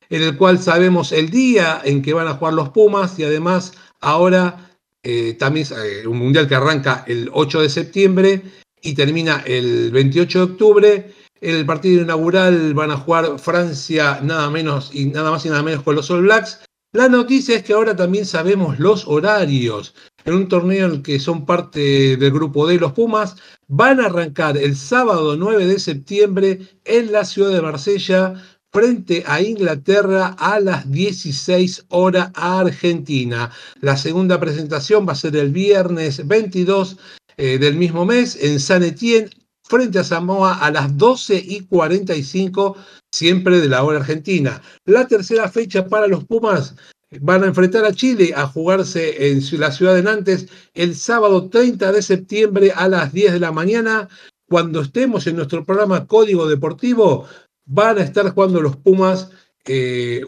en 0.08 0.22
el 0.22 0.36
cual 0.36 0.58
sabemos 0.58 1.10
el 1.10 1.30
día 1.30 1.80
en 1.84 2.00
que 2.00 2.12
van 2.12 2.28
a 2.28 2.34
jugar 2.34 2.54
los 2.54 2.68
Pumas 2.68 3.18
y 3.18 3.24
además 3.24 3.72
ahora 4.00 4.78
eh, 5.02 5.34
también 5.34 5.66
eh, 5.84 6.06
un 6.06 6.18
Mundial 6.18 6.46
que 6.46 6.54
arranca 6.54 7.04
el 7.08 7.28
8 7.32 7.62
de 7.62 7.68
septiembre 7.68 8.42
y 8.80 8.94
termina 8.94 9.42
el 9.46 9.90
28 9.90 10.38
de 10.38 10.52
octubre. 10.52 11.14
En 11.40 11.56
el 11.56 11.66
partido 11.66 12.02
inaugural 12.02 12.72
van 12.72 12.92
a 12.92 12.96
jugar 12.96 13.38
Francia 13.40 14.20
nada 14.22 14.48
menos 14.48 14.90
y 14.94 15.06
nada 15.06 15.32
más 15.32 15.44
y 15.44 15.48
nada 15.48 15.64
menos 15.64 15.82
con 15.82 15.96
los 15.96 16.08
All 16.08 16.22
Blacks. 16.22 16.60
La 16.92 17.08
noticia 17.08 17.56
es 17.56 17.64
que 17.64 17.72
ahora 17.72 17.96
también 17.96 18.26
sabemos 18.26 18.78
los 18.78 19.08
horarios. 19.08 19.94
En 20.24 20.34
un 20.34 20.48
torneo 20.48 20.86
en 20.86 20.92
el 20.92 21.02
que 21.02 21.18
son 21.18 21.44
parte 21.46 22.16
del 22.16 22.30
grupo 22.30 22.66
de 22.66 22.78
los 22.78 22.92
Pumas, 22.92 23.36
van 23.68 24.00
a 24.00 24.06
arrancar 24.06 24.56
el 24.56 24.76
sábado 24.76 25.36
9 25.36 25.66
de 25.66 25.78
septiembre 25.78 26.60
en 26.84 27.10
la 27.10 27.24
ciudad 27.24 27.50
de 27.50 27.62
Marsella 27.62 28.34
frente 28.72 29.24
a 29.26 29.42
Inglaterra 29.42 30.34
a 30.38 30.60
las 30.60 30.90
16 30.90 31.86
horas 31.88 32.30
Argentina. 32.34 33.50
La 33.80 33.96
segunda 33.96 34.40
presentación 34.40 35.06
va 35.06 35.12
a 35.12 35.16
ser 35.16 35.36
el 35.36 35.50
viernes 35.50 36.26
22 36.26 36.96
eh, 37.36 37.58
del 37.58 37.76
mismo 37.76 38.06
mes 38.06 38.38
en 38.40 38.60
San 38.60 38.82
Etienne 38.82 39.28
frente 39.64 39.98
a 39.98 40.04
Samoa 40.04 40.58
a 40.58 40.70
las 40.70 40.96
12 40.96 41.42
y 41.46 41.60
45, 41.60 42.76
siempre 43.10 43.60
de 43.60 43.68
la 43.68 43.82
hora 43.82 43.98
argentina. 43.98 44.60
La 44.84 45.06
tercera 45.06 45.48
fecha 45.48 45.86
para 45.86 46.06
los 46.06 46.24
Pumas 46.24 46.74
van 47.20 47.44
a 47.44 47.46
enfrentar 47.46 47.84
a 47.84 47.92
Chile 47.92 48.32
a 48.34 48.46
jugarse 48.46 49.30
en 49.30 49.42
la 49.60 49.70
ciudad 49.70 49.94
de 49.94 50.02
Nantes 50.02 50.48
el 50.74 50.94
sábado 50.94 51.48
30 51.48 51.92
de 51.92 52.02
septiembre 52.02 52.72
a 52.74 52.88
las 52.88 53.12
10 53.12 53.34
de 53.34 53.40
la 53.40 53.52
mañana. 53.52 54.08
Cuando 54.48 54.80
estemos 54.80 55.26
en 55.26 55.36
nuestro 55.36 55.64
programa 55.64 56.06
Código 56.06 56.48
Deportivo, 56.48 57.26
van 57.64 57.98
a 57.98 58.02
estar 58.02 58.28
jugando 58.30 58.60
los 58.60 58.76
Pumas 58.76 59.30
eh, 59.64 60.22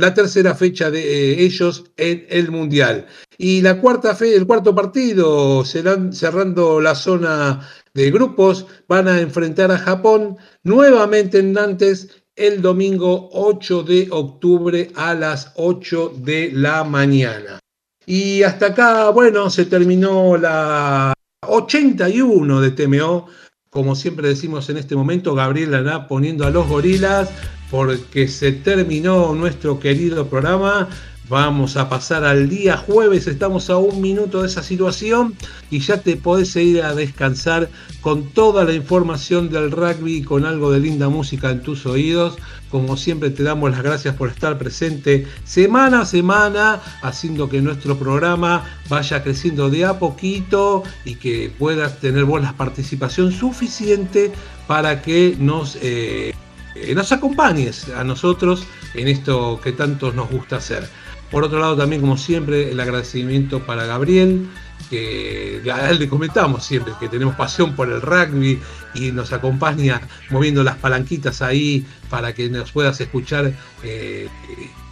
la 0.00 0.14
tercera 0.14 0.54
fecha 0.54 0.90
de 0.90 1.00
eh, 1.00 1.42
ellos 1.42 1.84
en 1.96 2.26
el 2.30 2.50
Mundial. 2.50 3.06
Y 3.36 3.60
la 3.60 3.80
cuarta 3.80 4.14
fe, 4.14 4.34
el 4.34 4.46
cuarto 4.46 4.74
partido, 4.74 5.64
cerrando 5.64 6.80
la 6.80 6.94
zona 6.94 7.68
de 7.92 8.10
grupos, 8.10 8.66
van 8.88 9.08
a 9.08 9.20
enfrentar 9.20 9.70
a 9.70 9.78
Japón 9.78 10.38
nuevamente 10.62 11.40
en 11.40 11.52
Nantes 11.52 12.19
el 12.40 12.62
domingo 12.62 13.28
8 13.32 13.82
de 13.82 14.08
octubre 14.10 14.90
a 14.96 15.14
las 15.14 15.52
8 15.56 16.14
de 16.16 16.50
la 16.54 16.84
mañana. 16.84 17.58
Y 18.06 18.42
hasta 18.42 18.68
acá, 18.68 19.10
bueno, 19.10 19.50
se 19.50 19.66
terminó 19.66 20.38
la 20.38 21.12
81 21.46 22.60
de 22.62 22.70
TMO. 22.70 23.26
Como 23.68 23.94
siempre 23.94 24.28
decimos 24.28 24.70
en 24.70 24.78
este 24.78 24.96
momento, 24.96 25.34
Gabriel 25.34 25.74
hará 25.74 26.08
poniendo 26.08 26.46
a 26.46 26.50
los 26.50 26.66
gorilas 26.66 27.30
porque 27.70 28.26
se 28.26 28.52
terminó 28.52 29.34
nuestro 29.34 29.78
querido 29.78 30.26
programa. 30.26 30.88
Vamos 31.30 31.76
a 31.76 31.88
pasar 31.88 32.24
al 32.24 32.48
día 32.48 32.76
jueves, 32.76 33.28
estamos 33.28 33.70
a 33.70 33.76
un 33.76 34.00
minuto 34.00 34.42
de 34.42 34.48
esa 34.48 34.64
situación 34.64 35.36
y 35.70 35.78
ya 35.78 35.98
te 35.98 36.16
podés 36.16 36.56
ir 36.56 36.82
a 36.82 36.92
descansar 36.92 37.70
con 38.00 38.30
toda 38.30 38.64
la 38.64 38.72
información 38.72 39.48
del 39.48 39.70
rugby 39.70 40.16
y 40.16 40.22
con 40.24 40.44
algo 40.44 40.72
de 40.72 40.80
linda 40.80 41.08
música 41.08 41.50
en 41.50 41.62
tus 41.62 41.86
oídos. 41.86 42.36
Como 42.68 42.96
siempre 42.96 43.30
te 43.30 43.44
damos 43.44 43.70
las 43.70 43.84
gracias 43.84 44.16
por 44.16 44.28
estar 44.28 44.58
presente 44.58 45.24
semana 45.44 46.00
a 46.00 46.04
semana, 46.04 46.80
haciendo 47.00 47.48
que 47.48 47.62
nuestro 47.62 47.96
programa 47.96 48.64
vaya 48.88 49.22
creciendo 49.22 49.70
de 49.70 49.84
a 49.84 50.00
poquito 50.00 50.82
y 51.04 51.14
que 51.14 51.52
puedas 51.56 52.00
tener 52.00 52.24
vos 52.24 52.42
la 52.42 52.54
participación 52.54 53.30
suficiente 53.30 54.32
para 54.66 55.00
que 55.00 55.36
nos... 55.38 55.78
Eh, 55.80 56.34
eh, 56.74 56.94
nos 56.94 57.10
acompañes 57.12 57.88
a 57.88 58.04
nosotros 58.04 58.64
en 58.94 59.08
esto 59.08 59.60
que 59.62 59.72
tanto 59.72 60.12
nos 60.12 60.30
gusta 60.30 60.56
hacer. 60.56 60.88
Por 61.30 61.44
otro 61.44 61.60
lado, 61.60 61.76
también, 61.76 62.00
como 62.00 62.16
siempre, 62.16 62.70
el 62.70 62.80
agradecimiento 62.80 63.60
para 63.60 63.86
Gabriel, 63.86 64.48
que 64.88 65.62
a 65.72 65.90
él 65.90 66.00
le 66.00 66.08
comentamos 66.08 66.64
siempre 66.64 66.92
que 66.98 67.08
tenemos 67.08 67.36
pasión 67.36 67.76
por 67.76 67.88
el 67.88 68.00
rugby 68.00 68.58
y 68.94 69.12
nos 69.12 69.32
acompaña 69.32 70.00
moviendo 70.30 70.64
las 70.64 70.76
palanquitas 70.76 71.42
ahí 71.42 71.86
para 72.08 72.34
que 72.34 72.48
nos 72.48 72.72
puedas 72.72 73.00
escuchar 73.00 73.52
eh, 73.84 74.28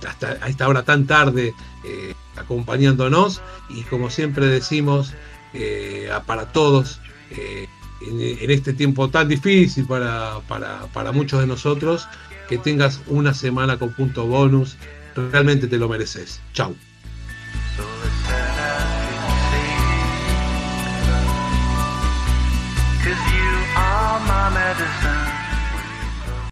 hasta 0.06 0.38
a 0.40 0.48
esta 0.48 0.68
hora 0.68 0.84
tan 0.84 1.06
tarde 1.06 1.52
eh, 1.84 2.14
acompañándonos. 2.36 3.42
Y 3.68 3.82
como 3.82 4.10
siempre 4.10 4.46
decimos, 4.46 5.14
para 6.26 6.52
todos, 6.52 7.00
en, 8.00 8.50
este 8.50 8.72
tiempo 8.72 9.08
tan 9.08 9.28
difícil 9.28 9.86
para, 9.86 10.40
para, 10.48 11.12
muchos 11.12 11.40
de 11.40 11.46
nosotros, 11.46 12.06
que 12.48 12.58
tengas 12.58 13.00
una 13.06 13.34
semana 13.34 13.78
con 13.78 13.92
punto 13.92 14.26
bonus. 14.26 14.76
Realmente 15.14 15.66
te 15.66 15.78
lo 15.78 15.88
mereces. 15.88 16.40
Chau. 16.52 16.74